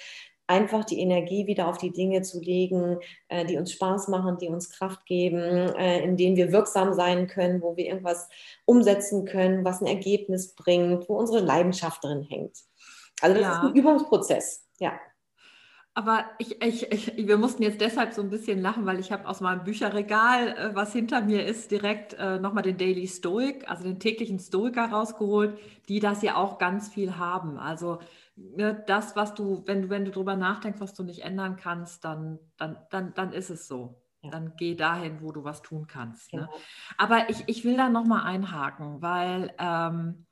einfach 0.49 0.83
die 0.83 0.99
Energie 0.99 1.45
wieder 1.47 1.67
auf 1.67 1.77
die 1.77 1.91
Dinge 1.91 2.23
zu 2.23 2.41
legen, 2.41 2.97
äh, 3.27 3.45
die 3.45 3.57
uns 3.57 3.71
Spaß 3.71 4.07
machen, 4.07 4.37
die 4.39 4.47
uns 4.47 4.69
Kraft 4.71 5.05
geben, 5.05 5.37
äh, 5.37 6.01
in 6.01 6.17
denen 6.17 6.35
wir 6.35 6.51
wirksam 6.51 6.93
sein 6.93 7.27
können, 7.27 7.61
wo 7.61 7.77
wir 7.77 7.85
irgendwas 7.85 8.27
umsetzen 8.65 9.25
können, 9.25 9.63
was 9.63 9.81
ein 9.81 9.87
Ergebnis 9.87 10.55
bringt, 10.55 11.07
wo 11.07 11.17
unsere 11.17 11.39
Leidenschaft 11.39 12.03
drin 12.03 12.23
hängt. 12.23 12.57
Also 13.21 13.35
das 13.35 13.43
ja. 13.43 13.53
ist 13.53 13.69
ein 13.69 13.75
Übungsprozess, 13.75 14.65
ja. 14.79 14.93
Aber 15.93 16.25
ich, 16.37 16.63
ich, 16.63 16.91
ich, 16.91 17.27
wir 17.27 17.37
mussten 17.37 17.61
jetzt 17.61 17.81
deshalb 17.81 18.13
so 18.13 18.21
ein 18.21 18.29
bisschen 18.29 18.61
lachen, 18.61 18.85
weil 18.85 18.99
ich 18.99 19.11
habe 19.11 19.27
aus 19.27 19.41
meinem 19.41 19.63
Bücherregal, 19.63 20.47
äh, 20.47 20.75
was 20.75 20.93
hinter 20.93 21.21
mir 21.21 21.45
ist, 21.45 21.71
direkt 21.71 22.13
äh, 22.13 22.39
nochmal 22.39 22.63
den 22.63 22.77
Daily 22.77 23.07
Stoic, 23.07 23.69
also 23.69 23.83
den 23.83 23.99
täglichen 23.99 24.39
Stoiker 24.39 24.85
rausgeholt, 24.85 25.59
die 25.89 25.99
das 25.99 26.21
ja 26.21 26.37
auch 26.37 26.57
ganz 26.57 26.87
viel 26.87 27.17
haben. 27.17 27.59
Also 27.59 27.99
ne, 28.55 28.83
das, 28.87 29.15
was 29.15 29.33
du, 29.33 29.63
wenn 29.65 29.83
du, 29.83 29.89
wenn 29.89 30.05
du 30.05 30.11
drüber 30.11 30.35
nachdenkst, 30.35 30.79
was 30.79 30.93
du 30.93 31.03
nicht 31.03 31.23
ändern 31.23 31.55
kannst, 31.55 32.05
dann, 32.05 32.39
dann, 32.57 32.77
dann, 32.89 33.13
dann 33.13 33.31
ist 33.33 33.49
es 33.49 33.67
so. 33.67 34.01
Ja. 34.21 34.31
Dann 34.31 34.53
geh 34.57 34.75
dahin, 34.75 35.21
wo 35.21 35.31
du 35.31 35.43
was 35.43 35.61
tun 35.61 35.87
kannst. 35.87 36.33
Ne? 36.33 36.41
Genau. 36.41 36.51
Ne? 36.51 36.59
Aber 36.97 37.29
ich, 37.29 37.43
ich 37.47 37.63
will 37.63 37.77
da 37.77 37.89
nochmal 37.89 38.25
einhaken, 38.25 39.01
weil, 39.01 39.53
ähm, 39.57 40.25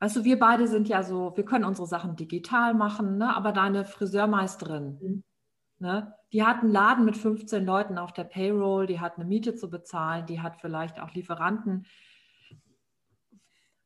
weißt 0.00 0.16
du, 0.16 0.24
wir 0.24 0.38
beide 0.38 0.66
sind 0.66 0.88
ja 0.88 1.02
so, 1.02 1.36
wir 1.36 1.44
können 1.44 1.64
unsere 1.64 1.86
Sachen 1.86 2.16
digital 2.16 2.74
machen, 2.74 3.18
ne? 3.18 3.34
aber 3.36 3.52
deine 3.52 3.84
Friseurmeisterin, 3.84 4.98
mhm. 5.00 5.24
ne? 5.78 6.14
die 6.32 6.44
hat 6.44 6.62
einen 6.62 6.72
Laden 6.72 7.04
mit 7.04 7.16
15 7.16 7.64
Leuten 7.64 7.98
auf 7.98 8.12
der 8.12 8.24
Payroll, 8.24 8.86
die 8.86 9.00
hat 9.00 9.16
eine 9.16 9.26
Miete 9.26 9.54
zu 9.54 9.70
bezahlen, 9.70 10.26
die 10.26 10.40
hat 10.40 10.60
vielleicht 10.60 11.00
auch 11.00 11.12
Lieferanten. 11.12 11.86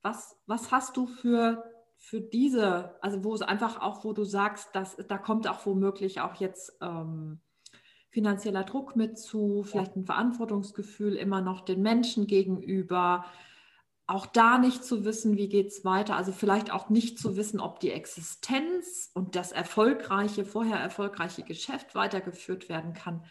Was, 0.00 0.38
was 0.46 0.70
hast 0.70 0.96
du 0.96 1.07
für 1.07 1.64
für 2.04 2.20
diese, 2.20 3.02
also 3.02 3.24
wo 3.24 3.34
es 3.34 3.40
einfach 3.40 3.80
auch, 3.80 4.04
wo 4.04 4.12
du 4.12 4.24
sagst, 4.24 4.76
dass 4.76 4.96
da 5.08 5.16
kommt 5.16 5.48
auch 5.48 5.64
womöglich 5.64 6.20
auch 6.20 6.34
jetzt 6.34 6.76
ähm, 6.82 7.40
finanzieller 8.10 8.62
Druck 8.64 8.94
mit 8.94 9.18
zu, 9.18 9.62
vielleicht 9.62 9.96
ein 9.96 10.04
Verantwortungsgefühl 10.04 11.16
immer 11.16 11.40
noch 11.40 11.62
den 11.62 11.80
Menschen 11.80 12.26
gegenüber, 12.26 13.24
auch 14.06 14.26
da 14.26 14.58
nicht 14.58 14.84
zu 14.84 15.06
wissen, 15.06 15.38
wie 15.38 15.48
geht 15.48 15.68
es 15.68 15.84
weiter, 15.86 16.14
also 16.14 16.30
vielleicht 16.30 16.70
auch 16.70 16.90
nicht 16.90 17.18
zu 17.18 17.36
wissen, 17.36 17.58
ob 17.58 17.80
die 17.80 17.90
Existenz 17.90 19.10
und 19.14 19.34
das 19.34 19.50
erfolgreiche, 19.50 20.44
vorher 20.44 20.76
erfolgreiche 20.76 21.42
Geschäft 21.42 21.94
weitergeführt 21.94 22.68
werden 22.68 22.92
kann. 22.92 23.24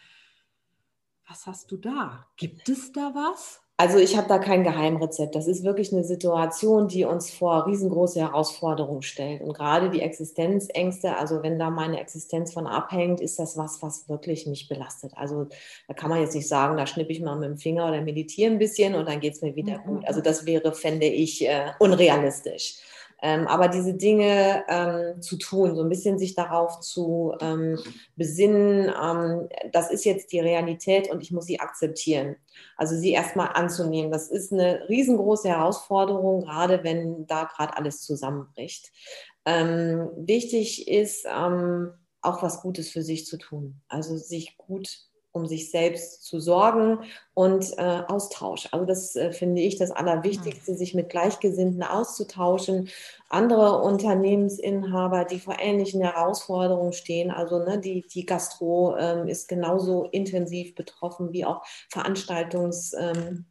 Was 1.28 1.46
hast 1.46 1.70
du 1.70 1.76
da? 1.76 2.26
Gibt 2.36 2.68
es 2.68 2.90
da 2.90 3.14
was? 3.14 3.63
Also 3.76 3.98
ich 3.98 4.16
habe 4.16 4.28
da 4.28 4.38
kein 4.38 4.62
Geheimrezept. 4.62 5.34
Das 5.34 5.48
ist 5.48 5.64
wirklich 5.64 5.92
eine 5.92 6.04
Situation, 6.04 6.86
die 6.86 7.04
uns 7.04 7.32
vor 7.32 7.66
riesengroße 7.66 8.20
Herausforderungen 8.20 9.02
stellt. 9.02 9.42
Und 9.42 9.52
gerade 9.52 9.90
die 9.90 10.00
Existenzängste, 10.00 11.16
also 11.16 11.42
wenn 11.42 11.58
da 11.58 11.70
meine 11.70 11.98
Existenz 11.98 12.52
von 12.52 12.68
abhängt, 12.68 13.20
ist 13.20 13.40
das 13.40 13.56
was, 13.56 13.82
was 13.82 14.08
wirklich 14.08 14.46
mich 14.46 14.68
belastet. 14.68 15.12
Also 15.16 15.48
da 15.88 15.94
kann 15.94 16.08
man 16.08 16.20
jetzt 16.20 16.36
nicht 16.36 16.46
sagen, 16.46 16.76
da 16.76 16.86
schnippe 16.86 17.10
ich 17.10 17.20
mal 17.20 17.34
mit 17.34 17.48
dem 17.48 17.58
Finger 17.58 17.88
oder 17.88 18.00
meditiere 18.00 18.52
ein 18.52 18.58
bisschen 18.58 18.94
und 18.94 19.08
dann 19.08 19.18
geht 19.18 19.34
es 19.34 19.42
mir 19.42 19.56
wieder 19.56 19.78
mhm. 19.78 19.86
gut. 19.86 20.06
Also 20.06 20.20
das 20.20 20.46
wäre, 20.46 20.72
fände 20.72 21.06
ich, 21.06 21.44
äh, 21.44 21.72
unrealistisch. 21.80 22.76
Ähm, 23.22 23.46
aber 23.46 23.68
diese 23.68 23.94
Dinge 23.94 24.64
ähm, 24.68 25.22
zu 25.22 25.36
tun, 25.36 25.74
so 25.74 25.82
ein 25.82 25.88
bisschen 25.88 26.18
sich 26.18 26.34
darauf 26.34 26.80
zu 26.80 27.34
ähm, 27.40 27.78
besinnen, 28.16 28.92
ähm, 29.02 29.48
das 29.72 29.90
ist 29.90 30.04
jetzt 30.04 30.32
die 30.32 30.40
Realität 30.40 31.10
und 31.10 31.22
ich 31.22 31.30
muss 31.30 31.46
sie 31.46 31.60
akzeptieren. 31.60 32.36
Also 32.76 32.96
sie 32.96 33.12
erstmal 33.12 33.50
anzunehmen. 33.54 34.10
Das 34.10 34.28
ist 34.28 34.52
eine 34.52 34.88
riesengroße 34.88 35.48
Herausforderung, 35.48 36.42
gerade 36.42 36.84
wenn 36.84 37.26
da 37.26 37.44
gerade 37.44 37.76
alles 37.76 38.02
zusammenbricht. 38.02 38.92
Ähm, 39.46 40.10
wichtig 40.16 40.88
ist, 40.88 41.26
ähm, 41.26 41.92
auch 42.22 42.42
was 42.42 42.62
Gutes 42.62 42.90
für 42.90 43.02
sich 43.02 43.26
zu 43.26 43.36
tun. 43.36 43.80
Also 43.88 44.16
sich 44.16 44.56
gut 44.56 44.88
um 45.34 45.46
sich 45.48 45.70
selbst 45.70 46.22
zu 46.22 46.38
sorgen 46.38 47.00
und 47.34 47.76
äh, 47.76 48.02
Austausch. 48.06 48.68
Also 48.70 48.86
das 48.86 49.16
äh, 49.16 49.32
finde 49.32 49.62
ich 49.62 49.76
das 49.76 49.90
Allerwichtigste, 49.90 50.72
mhm. 50.72 50.76
sich 50.76 50.94
mit 50.94 51.10
Gleichgesinnten 51.10 51.82
auszutauschen. 51.82 52.88
Andere 53.28 53.82
Unternehmensinhaber, 53.82 55.24
die 55.24 55.40
vor 55.40 55.56
ähnlichen 55.58 56.00
Herausforderungen 56.02 56.92
stehen, 56.92 57.32
also 57.32 57.58
ne, 57.58 57.80
die, 57.80 58.06
die 58.06 58.24
Gastro 58.24 58.96
ähm, 58.96 59.26
ist 59.26 59.48
genauso 59.48 60.04
intensiv 60.04 60.76
betroffen 60.76 61.32
wie 61.32 61.44
auch 61.44 61.64
Veranstaltungsbranche. 61.90 63.44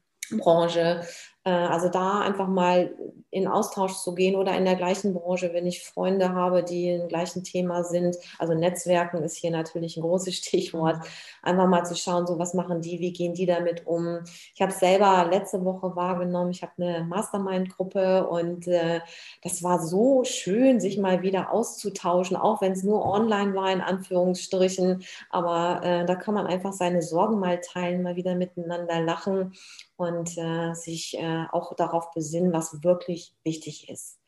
Ähm, 0.80 1.02
äh, 1.02 1.04
also 1.50 1.90
da 1.90 2.22
einfach 2.22 2.48
mal 2.48 2.94
in 3.30 3.48
Austausch 3.48 3.96
zu 3.96 4.14
gehen 4.14 4.36
oder 4.36 4.56
in 4.56 4.64
der 4.64 4.76
gleichen 4.76 5.14
Branche, 5.14 5.52
wenn 5.54 5.66
ich 5.66 5.84
Freunde 5.84 6.30
habe, 6.34 6.64
die 6.64 6.90
im 6.90 7.08
gleichen 7.08 7.44
Thema 7.44 7.84
sind. 7.84 8.16
Also 8.38 8.54
Netzwerken 8.54 9.24
ist 9.24 9.38
hier 9.38 9.52
natürlich 9.52 9.98
ein 9.98 10.04
großes 10.04 10.36
Stichwort. 10.38 10.98
Einfach 11.42 11.68
mal 11.68 11.84
zu 11.84 11.96
schauen, 11.96 12.28
so 12.28 12.40
was 12.40 12.54
machen 12.54 12.82
die, 12.82 13.00
wie 13.00 13.12
gehen 13.12 13.34
die 13.34 13.46
damit 13.46 13.86
um. 13.88 14.20
Ich 14.54 14.62
habe 14.62 14.72
selber 14.72 15.28
letzte 15.30 15.66
Woche 15.66 15.96
wahrgenommen, 15.96 16.52
ich 16.52 16.62
habe 16.62 16.74
eine 16.78 17.04
Mastermind-Gruppe 17.04 18.28
und 18.28 18.68
äh, 18.68 19.02
das 19.42 19.64
war 19.64 19.82
so 19.82 20.24
schön, 20.24 20.80
sich 20.80 20.98
mal 20.98 21.24
wieder 21.24 21.52
auszutauschen, 21.52 22.38
auch 22.38 22.62
wenn 22.62 22.74
es 22.74 22.84
nur 22.84 23.04
online 23.06 23.56
war, 23.56 23.72
in 23.72 23.82
Anführungsstrichen. 23.82 25.04
Aber 25.30 25.82
äh, 25.84 26.06
da 26.06 26.16
kann 26.16 26.36
man 26.36 26.48
einfach 26.48 26.72
seine 26.72 27.02
Sorgen 27.02 27.40
mal 27.40 27.60
teilen, 27.60 28.04
mal 28.04 28.16
wieder 28.16 28.36
miteinander 28.36 29.02
lachen 29.02 29.54
und 29.96 30.38
äh, 30.38 30.74
sich 30.74 31.18
äh, 31.18 31.46
auch 31.52 31.76
darauf 31.76 32.12
besinnen, 32.12 32.54
was 32.54 32.84
wirklich 32.84 33.36
wichtig 33.44 33.90
ist. 33.90 34.20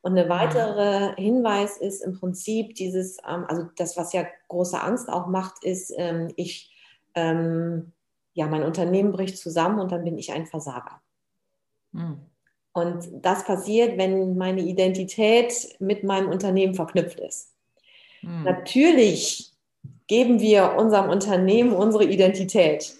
Und 0.00 0.18
eine 0.18 0.28
weitere 0.28 1.14
Hinweis 1.14 1.76
ist 1.76 2.02
im 2.02 2.18
Prinzip 2.18 2.74
dieses, 2.74 3.18
ähm, 3.18 3.44
also 3.48 3.68
das, 3.76 3.96
was 3.96 4.12
ja 4.12 4.26
große 4.48 4.80
Angst 4.80 5.08
auch 5.08 5.28
macht, 5.28 5.64
ist, 5.64 5.92
ähm, 5.96 6.32
ich, 6.36 6.72
ähm, 7.14 7.92
ja, 8.34 8.46
mein 8.46 8.64
Unternehmen 8.64 9.12
bricht 9.12 9.38
zusammen 9.38 9.78
und 9.78 9.92
dann 9.92 10.04
bin 10.04 10.18
ich 10.18 10.32
ein 10.32 10.46
Versager. 10.46 11.00
Mhm. 11.92 12.18
Und 12.72 13.08
das 13.20 13.44
passiert, 13.44 13.98
wenn 13.98 14.36
meine 14.36 14.62
Identität 14.62 15.76
mit 15.78 16.04
meinem 16.04 16.30
Unternehmen 16.30 16.74
verknüpft 16.74 17.20
ist. 17.20 17.52
Mhm. 18.22 18.44
Natürlich 18.44 19.52
geben 20.06 20.40
wir 20.40 20.74
unserem 20.76 21.10
Unternehmen 21.10 21.72
unsere 21.72 22.04
Identität 22.04 22.96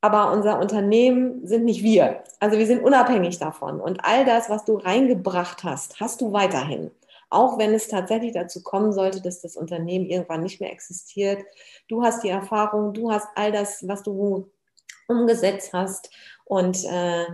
aber 0.00 0.32
unser 0.32 0.60
Unternehmen 0.60 1.46
sind 1.46 1.64
nicht 1.64 1.82
wir. 1.82 2.22
Also 2.38 2.58
wir 2.58 2.66
sind 2.66 2.82
unabhängig 2.82 3.38
davon. 3.38 3.80
Und 3.80 4.04
all 4.04 4.24
das, 4.24 4.48
was 4.50 4.64
du 4.64 4.76
reingebracht 4.76 5.64
hast, 5.64 6.00
hast 6.00 6.20
du 6.20 6.32
weiterhin. 6.32 6.90
Auch 7.28 7.58
wenn 7.58 7.74
es 7.74 7.88
tatsächlich 7.88 8.32
dazu 8.32 8.62
kommen 8.62 8.92
sollte, 8.92 9.20
dass 9.20 9.40
das 9.40 9.56
Unternehmen 9.56 10.06
irgendwann 10.06 10.42
nicht 10.42 10.60
mehr 10.60 10.72
existiert. 10.72 11.42
Du 11.88 12.02
hast 12.02 12.22
die 12.22 12.28
Erfahrung, 12.28 12.92
du 12.92 13.10
hast 13.10 13.26
all 13.34 13.50
das, 13.50 13.86
was 13.88 14.02
du 14.02 14.48
umgesetzt 15.08 15.72
hast. 15.72 16.10
Und 16.44 16.84
äh, 16.84 17.24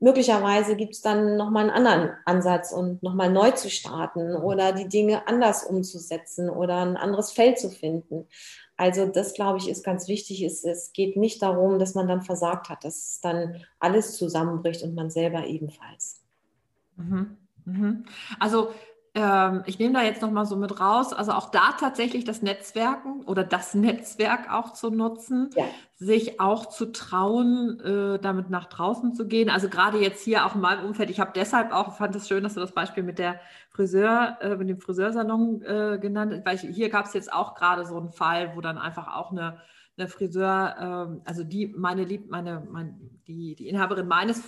möglicherweise 0.00 0.76
gibt 0.76 0.94
es 0.94 1.00
dann 1.00 1.36
nochmal 1.36 1.70
einen 1.70 1.86
anderen 1.86 2.10
Ansatz 2.26 2.72
und 2.72 3.02
nochmal 3.02 3.30
neu 3.30 3.50
zu 3.52 3.70
starten 3.70 4.36
oder 4.36 4.72
die 4.72 4.88
Dinge 4.88 5.26
anders 5.26 5.64
umzusetzen 5.64 6.50
oder 6.50 6.84
ein 6.84 6.96
anderes 6.96 7.32
Feld 7.32 7.58
zu 7.58 7.70
finden. 7.70 8.28
Also 8.78 9.06
das, 9.06 9.34
glaube 9.34 9.58
ich, 9.58 9.68
ist 9.68 9.84
ganz 9.84 10.06
wichtig. 10.06 10.40
Es, 10.42 10.64
es 10.64 10.92
geht 10.92 11.16
nicht 11.16 11.42
darum, 11.42 11.80
dass 11.80 11.94
man 11.94 12.06
dann 12.06 12.22
versagt 12.22 12.68
hat, 12.68 12.84
dass 12.84 13.20
dann 13.20 13.56
alles 13.80 14.16
zusammenbricht 14.16 14.84
und 14.84 14.94
man 14.94 15.10
selber 15.10 15.46
ebenfalls. 15.46 16.22
Mhm. 16.96 17.36
Mhm. 17.64 18.04
Also 18.38 18.70
ähm, 19.18 19.64
ich 19.66 19.80
nehme 19.80 19.94
da 19.94 20.02
jetzt 20.02 20.22
nochmal 20.22 20.46
so 20.46 20.54
mit 20.54 20.78
raus, 20.78 21.12
also 21.12 21.32
auch 21.32 21.50
da 21.50 21.72
tatsächlich 21.72 22.24
das 22.24 22.40
Netzwerken 22.40 23.24
oder 23.24 23.42
das 23.42 23.74
Netzwerk 23.74 24.52
auch 24.52 24.74
zu 24.74 24.90
nutzen, 24.90 25.50
ja. 25.56 25.64
sich 25.96 26.38
auch 26.38 26.66
zu 26.66 26.92
trauen, 26.92 27.80
äh, 27.80 28.20
damit 28.20 28.48
nach 28.48 28.66
draußen 28.66 29.14
zu 29.14 29.26
gehen. 29.26 29.50
Also 29.50 29.68
gerade 29.68 29.98
jetzt 29.98 30.22
hier 30.22 30.46
auch 30.46 30.54
in 30.54 30.60
meinem 30.60 30.86
Umfeld, 30.86 31.10
ich 31.10 31.18
habe 31.18 31.32
deshalb 31.34 31.72
auch, 31.72 31.96
fand 31.96 32.14
es 32.14 32.28
schön, 32.28 32.44
dass 32.44 32.54
du 32.54 32.60
das 32.60 32.70
Beispiel 32.70 33.02
mit 33.02 33.18
der 33.18 33.40
Friseur, 33.70 34.38
äh, 34.40 34.54
mit 34.54 34.68
dem 34.68 34.78
Friseursalon 34.78 35.62
äh, 35.62 35.98
genannt 36.00 36.32
hast, 36.32 36.46
weil 36.46 36.54
ich, 36.54 36.76
hier 36.76 36.88
gab 36.88 37.06
es 37.06 37.12
jetzt 37.12 37.32
auch 37.32 37.56
gerade 37.56 37.86
so 37.86 37.96
einen 37.96 38.12
Fall, 38.12 38.52
wo 38.54 38.60
dann 38.60 38.78
einfach 38.78 39.16
auch 39.16 39.32
eine 39.32 39.58
eine 39.98 40.08
Friseur, 40.08 40.76
ähm, 40.80 41.22
also 41.24 41.44
die 41.44 41.74
meine 41.76 42.04
Lieb, 42.04 42.30
meine, 42.30 42.66
mein, 42.70 42.98
die, 43.26 43.54
die 43.56 43.68
Inhaberin 43.68 44.06
meines 44.06 44.40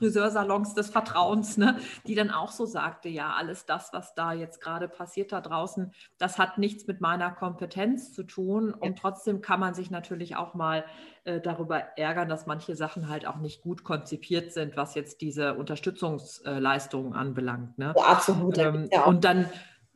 Friseursalons 0.00 0.74
des 0.74 0.88
Vertrauens, 0.88 1.58
ne, 1.58 1.76
die 2.06 2.14
dann 2.14 2.30
auch 2.30 2.50
so 2.50 2.64
sagte, 2.64 3.10
ja, 3.10 3.34
alles 3.36 3.66
das, 3.66 3.92
was 3.92 4.14
da 4.14 4.32
jetzt 4.32 4.60
gerade 4.60 4.88
passiert 4.88 5.30
da 5.30 5.42
draußen, 5.42 5.92
das 6.18 6.38
hat 6.38 6.56
nichts 6.56 6.86
mit 6.86 7.02
meiner 7.02 7.30
Kompetenz 7.30 8.14
zu 8.14 8.22
tun. 8.22 8.72
Und 8.72 8.98
trotzdem 8.98 9.42
kann 9.42 9.60
man 9.60 9.74
sich 9.74 9.90
natürlich 9.90 10.36
auch 10.36 10.54
mal 10.54 10.84
äh, 11.24 11.40
darüber 11.40 11.76
ärgern, 11.98 12.30
dass 12.30 12.46
manche 12.46 12.74
Sachen 12.74 13.10
halt 13.10 13.26
auch 13.26 13.36
nicht 13.36 13.60
gut 13.60 13.84
konzipiert 13.84 14.52
sind, 14.52 14.76
was 14.76 14.94
jetzt 14.94 15.20
diese 15.20 15.54
Unterstützungsleistungen 15.54 17.12
anbelangt. 17.12 17.76
Ne? 17.78 17.92
Ja, 17.94 18.04
absolut. 18.04 18.56
Ähm, 18.56 18.88
ja. 18.90 19.04
Und 19.04 19.24
dann 19.24 19.46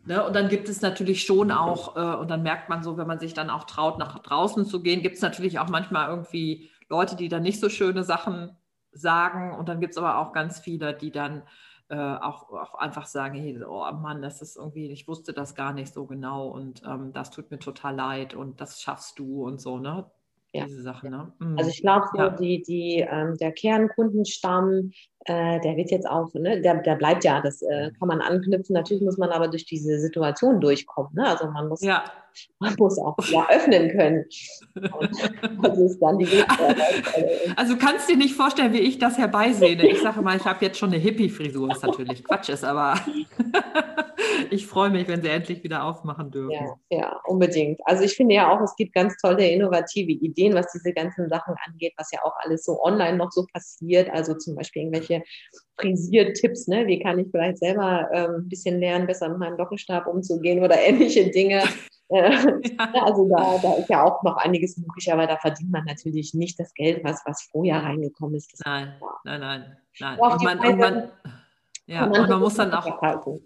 Ne, 0.07 0.23
und 0.23 0.37
dann 0.37 0.51
gibt 0.51 0.69
es 0.69 0.83
natürlich 0.83 1.23
schon 1.23 1.51
auch, 1.51 1.97
äh, 1.97 2.17
und 2.17 2.31
dann 2.31 2.43
merkt 2.43 2.69
man 2.69 2.83
so, 2.83 2.99
wenn 2.99 3.07
man 3.07 3.19
sich 3.19 3.33
dann 3.33 3.49
auch 3.49 3.65
traut, 3.65 3.99
nach 3.99 4.19
draußen 4.19 4.67
zu 4.67 4.83
gehen, 4.83 5.01
gibt 5.01 5.17
es 5.17 5.23
natürlich 5.23 5.59
auch 5.59 5.71
manchmal 5.71 6.11
irgendwie 6.11 6.71
Leute, 6.91 7.17
die 7.17 7.31
dann 7.31 7.43
nicht 7.43 7.59
so 7.59 7.71
schöne 7.71 8.05
Sachen 8.05 8.55
sagen. 8.95 9.55
Und 9.55 9.69
dann 9.69 9.81
gibt 9.81 9.93
es 9.93 9.99
aber 9.99 10.19
auch 10.19 10.33
ganz 10.33 10.59
viele, 10.59 10.95
die 10.95 11.11
dann 11.11 11.43
äh, 11.89 11.97
auch, 11.97 12.51
auch, 12.51 12.75
einfach 12.77 13.07
sagen, 13.07 13.39
hey, 13.39 13.63
oh 13.65 13.91
Mann, 13.93 14.23
das 14.23 14.41
ist 14.41 14.57
irgendwie, 14.57 14.91
ich 14.91 15.07
wusste 15.07 15.33
das 15.33 15.55
gar 15.55 15.73
nicht 15.73 15.93
so 15.93 16.07
genau 16.07 16.49
und 16.49 16.83
ähm, 16.85 17.13
das 17.13 17.31
tut 17.31 17.51
mir 17.51 17.59
total 17.59 17.95
leid 17.95 18.35
und 18.35 18.61
das 18.61 18.81
schaffst 18.81 19.19
du 19.19 19.45
und 19.45 19.61
so, 19.61 19.79
ne? 19.79 20.11
Ja. 20.55 20.67
Diese 20.67 20.83
Sachen, 20.83 21.11
ne? 21.11 21.33
Mhm. 21.41 21.59
Also 21.59 21.71
ich 21.71 21.83
glaube, 21.83 22.07
so 22.13 22.19
ja. 22.19 22.31
die, 22.31 22.63
die, 22.63 23.05
ähm, 23.11 23.37
der 23.39 23.51
Kernkundenstamm, 23.51 24.93
äh, 25.25 25.59
der 25.61 25.77
wird 25.77 25.91
jetzt 25.91 26.09
auch, 26.09 26.33
ne, 26.35 26.61
der, 26.61 26.81
der 26.81 26.95
bleibt 26.95 27.25
ja, 27.25 27.41
das 27.41 27.61
äh, 27.63 27.91
kann 27.99 28.07
man 28.07 28.21
anknüpfen. 28.21 28.73
Natürlich 28.73 29.03
muss 29.03 29.19
man 29.19 29.31
aber 29.31 29.49
durch 29.49 29.65
diese 29.65 29.99
Situation 29.99 30.61
durchkommen. 30.61 31.13
Ne? 31.15 31.27
Also 31.27 31.51
man 31.51 31.69
muss 31.69 31.83
ja 31.83 32.05
man 32.59 32.75
muss 32.79 32.99
auch 32.99 33.17
ja 33.29 33.47
öffnen 33.49 33.91
können. 33.91 34.25
das 35.63 35.79
ist 35.79 35.99
dann 36.01 36.19
die 36.19 36.29
Also 37.57 37.75
du 37.75 37.79
kannst 37.79 38.09
dir 38.09 38.17
nicht 38.17 38.35
vorstellen, 38.35 38.73
wie 38.73 38.81
ich 38.81 38.99
das 38.99 39.19
herbeisehne. 39.19 39.89
Ich 39.89 40.01
sage 40.01 40.23
mal, 40.23 40.37
ich 40.37 40.45
habe 40.45 40.65
jetzt 40.65 40.79
schon 40.79 40.91
eine 40.93 40.99
Hippie-Frisur, 40.99 41.69
was 41.69 41.83
natürlich 41.83 42.25
Quatsch 42.25 42.49
ist, 42.49 42.65
aber 42.65 42.95
ich 44.51 44.67
freue 44.67 44.91
mich, 44.91 45.09
wenn 45.09 45.23
sie 45.23 45.29
endlich 45.29 45.63
wieder 45.65 45.85
aufmachen 45.85 46.31
dürfen. 46.31 46.53
Ja, 46.91 46.99
ja, 46.99 47.21
unbedingt. 47.27 47.81
Also 47.85 48.05
ich 48.05 48.15
finde 48.15 48.35
ja 48.35 48.51
auch, 48.51 48.61
es 48.63 48.75
gibt 48.77 48.95
ganz 48.95 49.17
tolle, 49.17 49.49
innovative 49.49 50.13
Ideen, 50.13 50.55
was 50.55 50.73
diese 50.73 50.93
ganzen 50.93 51.29
Sachen 51.29 51.55
angeht, 51.67 51.95
was 51.97 52.11
ja 52.13 52.21
auch 52.23 52.35
alles 52.41 52.65
so 52.65 52.83
online 52.83 53.17
noch 53.17 53.31
so 53.31 53.47
passiert. 53.53 54.11
Also 54.11 54.35
zum 54.35 54.57
Beispiel 54.57 54.83
irgendwelche 54.83 55.23
Frisiertipps, 55.79 56.69
ne? 56.69 56.87
Wie 56.87 57.01
kann 57.01 57.19
ich 57.19 57.29
vielleicht 57.31 57.59
selber 57.59 58.09
ähm, 58.13 58.45
ein 58.45 58.49
bisschen 58.49 58.79
lernen, 58.81 59.07
besser 59.07 59.29
mit 59.29 59.39
meinem 59.39 59.57
Lockenstab 59.57 60.07
umzugehen 60.07 60.63
oder 60.63 60.79
ähnliche 60.79 61.31
Dinge. 61.31 61.63
Äh, 62.11 62.31
ja. 62.31 63.03
Also 63.03 63.27
da, 63.31 63.59
da 63.63 63.75
ist 63.77 63.89
ja 63.89 64.05
auch 64.05 64.23
noch 64.23 64.37
einiges 64.37 64.77
möglich, 64.77 65.11
aber 65.11 65.27
da 65.27 65.39
verdient 65.39 65.71
man 65.71 65.87
natürlich 65.87 66.35
nicht 66.35 66.61
das 66.61 66.75
Geld, 66.75 67.03
was, 67.03 67.23
was 67.25 67.49
vorher 67.51 67.83
reingekommen 67.83 68.37
ist. 68.37 68.53
Nein, 68.65 68.93
nein, 69.25 69.41
nein, 69.41 69.77
nein. 69.99 70.19
Und 70.19 70.43
man, 70.43 70.59
und 70.59 70.79
man, 70.79 71.11
ja, 71.87 72.05
und 72.05 72.29
man 72.29 72.41
muss 72.41 72.57
dann 72.57 72.73
auch. 72.73 73.41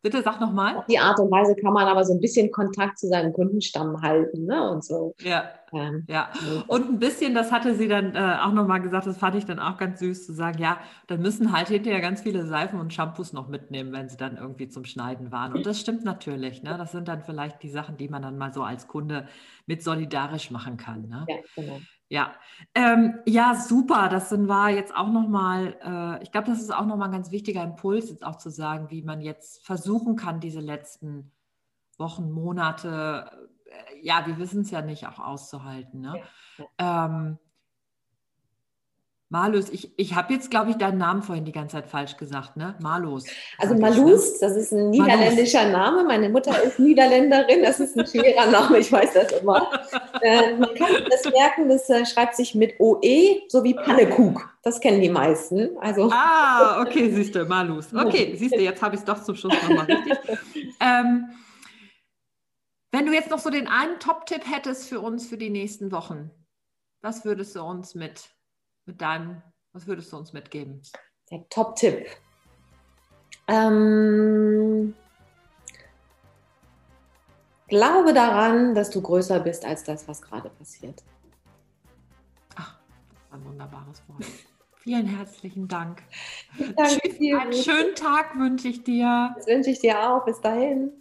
Bitte 0.00 0.22
sag 0.22 0.40
nochmal. 0.40 0.76
Auf 0.76 0.86
die 0.86 0.98
Art 0.98 1.18
und 1.18 1.30
Weise 1.30 1.56
kann 1.56 1.72
man 1.72 1.88
aber 1.88 2.04
so 2.04 2.14
ein 2.14 2.20
bisschen 2.20 2.52
Kontakt 2.52 2.98
zu 2.98 3.08
seinem 3.08 3.32
Kundenstamm 3.32 4.00
halten 4.00 4.44
ne? 4.44 4.70
und 4.70 4.84
so. 4.84 5.14
Ja, 5.20 5.50
ähm, 5.72 6.04
ja. 6.08 6.30
Und 6.68 6.88
ein 6.88 6.98
bisschen, 7.00 7.34
das 7.34 7.50
hatte 7.50 7.74
sie 7.74 7.88
dann 7.88 8.14
äh, 8.14 8.38
auch 8.40 8.52
nochmal 8.52 8.80
gesagt, 8.80 9.08
das 9.08 9.18
fand 9.18 9.34
ich 9.34 9.44
dann 9.44 9.58
auch 9.58 9.76
ganz 9.76 9.98
süß 9.98 10.24
zu 10.26 10.32
sagen, 10.32 10.58
ja, 10.58 10.78
dann 11.08 11.20
müssen 11.20 11.52
halt 11.52 11.68
hinterher 11.68 12.00
ganz 12.00 12.20
viele 12.20 12.46
Seifen 12.46 12.78
und 12.78 12.92
Shampoos 12.94 13.32
noch 13.32 13.48
mitnehmen, 13.48 13.92
wenn 13.92 14.08
sie 14.08 14.16
dann 14.16 14.36
irgendwie 14.36 14.68
zum 14.68 14.84
Schneiden 14.84 15.32
waren. 15.32 15.52
Und 15.52 15.66
das 15.66 15.80
stimmt 15.80 16.04
natürlich. 16.04 16.62
Ne? 16.62 16.76
Das 16.78 16.92
sind 16.92 17.08
dann 17.08 17.24
vielleicht 17.24 17.62
die 17.64 17.70
Sachen, 17.70 17.96
die 17.96 18.08
man 18.08 18.22
dann 18.22 18.38
mal 18.38 18.52
so 18.52 18.62
als 18.62 18.86
Kunde 18.86 19.26
mit 19.66 19.82
solidarisch 19.82 20.52
machen 20.52 20.76
kann. 20.76 21.08
Ne? 21.08 21.26
Ja, 21.28 21.36
genau. 21.56 21.80
Ja, 22.10 22.34
ähm, 22.74 23.18
ja, 23.26 23.54
super. 23.54 24.08
Das 24.08 24.32
war 24.48 24.70
jetzt 24.70 24.96
auch 24.96 25.08
nochmal, 25.08 25.76
äh, 25.84 26.22
ich 26.22 26.32
glaube, 26.32 26.46
das 26.46 26.60
ist 26.60 26.74
auch 26.74 26.86
nochmal 26.86 27.08
ein 27.08 27.12
ganz 27.12 27.30
wichtiger 27.30 27.62
Impuls, 27.62 28.08
jetzt 28.08 28.24
auch 28.24 28.36
zu 28.36 28.50
sagen, 28.50 28.90
wie 28.90 29.02
man 29.02 29.20
jetzt 29.20 29.64
versuchen 29.64 30.16
kann, 30.16 30.40
diese 30.40 30.60
letzten 30.60 31.32
Wochen, 31.98 32.30
Monate, 32.30 33.48
äh, 33.66 34.00
ja, 34.00 34.26
wir 34.26 34.38
wissen 34.38 34.62
es 34.62 34.70
ja 34.70 34.80
nicht, 34.80 35.06
auch 35.06 35.18
auszuhalten. 35.18 36.00
Ne? 36.00 36.22
Ja. 36.78 37.06
Ähm, 37.06 37.38
Malus, 39.30 39.68
ich, 39.68 39.92
ich 39.98 40.14
habe 40.14 40.32
jetzt, 40.32 40.50
glaube 40.50 40.70
ich, 40.70 40.76
deinen 40.76 40.96
Namen 40.96 41.22
vorhin 41.22 41.44
die 41.44 41.52
ganze 41.52 41.76
Zeit 41.76 41.86
falsch 41.86 42.16
gesagt, 42.16 42.56
ne? 42.56 42.74
Malus. 42.80 43.26
Also 43.58 43.74
Malus, 43.74 44.32
ne? 44.32 44.38
das 44.40 44.56
ist 44.56 44.72
ein 44.72 44.88
niederländischer 44.88 45.68
Malus. 45.68 45.72
Name. 45.72 46.04
Meine 46.04 46.30
Mutter 46.30 46.62
ist 46.62 46.78
Niederländerin, 46.78 47.62
das 47.62 47.78
ist 47.78 47.98
ein 47.98 48.06
schwerer 48.06 48.46
Name, 48.50 48.78
ich 48.78 48.90
weiß 48.90 49.12
das 49.12 49.32
immer. 49.32 49.70
Äh, 50.22 50.54
man 50.54 50.74
kann 50.74 50.88
das 51.10 51.30
merken, 51.30 51.68
das 51.68 51.90
äh, 51.90 52.06
schreibt 52.06 52.36
sich 52.36 52.54
mit 52.54 52.80
OE, 52.80 53.42
so 53.48 53.62
wie 53.64 53.74
Pannekuch. 53.74 54.40
Das 54.62 54.80
kennen 54.80 55.02
die 55.02 55.10
meisten. 55.10 55.76
Also. 55.78 56.10
Ah, 56.10 56.80
okay, 56.80 57.10
siehst 57.10 57.34
du, 57.34 57.44
Malus. 57.44 57.94
Okay, 57.94 58.34
siehst 58.34 58.54
du, 58.54 58.60
jetzt 58.60 58.80
habe 58.80 58.94
ich 58.94 59.02
es 59.02 59.04
doch 59.04 59.22
zum 59.22 59.36
Schluss 59.36 59.54
nochmal 59.62 59.84
richtig. 59.84 60.18
ähm, 60.80 61.28
wenn 62.92 63.04
du 63.04 63.12
jetzt 63.12 63.30
noch 63.30 63.38
so 63.38 63.50
den 63.50 63.68
einen 63.68 63.98
Top-Tipp 64.00 64.50
hättest 64.50 64.88
für 64.88 65.00
uns 65.00 65.26
für 65.26 65.36
die 65.36 65.50
nächsten 65.50 65.92
Wochen, 65.92 66.30
was 67.02 67.26
würdest 67.26 67.54
du 67.54 67.62
uns 67.62 67.94
mit 67.94 68.30
mit 68.88 69.00
deinem, 69.00 69.42
was 69.72 69.86
würdest 69.86 70.12
du 70.12 70.16
uns 70.16 70.32
mitgeben? 70.32 70.82
Der 71.30 71.48
Top-Tipp. 71.50 72.06
Ähm, 73.46 74.94
glaube 77.68 78.12
daran, 78.12 78.74
dass 78.74 78.90
du 78.90 79.00
größer 79.00 79.40
bist 79.40 79.64
als 79.64 79.84
das, 79.84 80.08
was 80.08 80.20
gerade 80.20 80.50
passiert. 80.50 81.04
Ach, 82.56 82.78
das 83.10 83.30
war 83.30 83.38
ein 83.38 83.44
wunderbares 83.44 84.02
Wort. 84.08 84.24
Vielen 84.78 85.06
herzlichen 85.06 85.68
Dank. 85.68 86.02
Danke 86.76 87.00
Tschüss, 87.10 87.40
einen 87.40 87.52
schönen 87.52 87.94
Tag 87.94 88.38
wünsche 88.38 88.68
ich 88.68 88.84
dir. 88.84 89.34
Das 89.36 89.46
wünsche 89.46 89.70
ich 89.70 89.80
dir 89.80 90.00
auch. 90.00 90.24
Bis 90.24 90.40
dahin. 90.40 90.92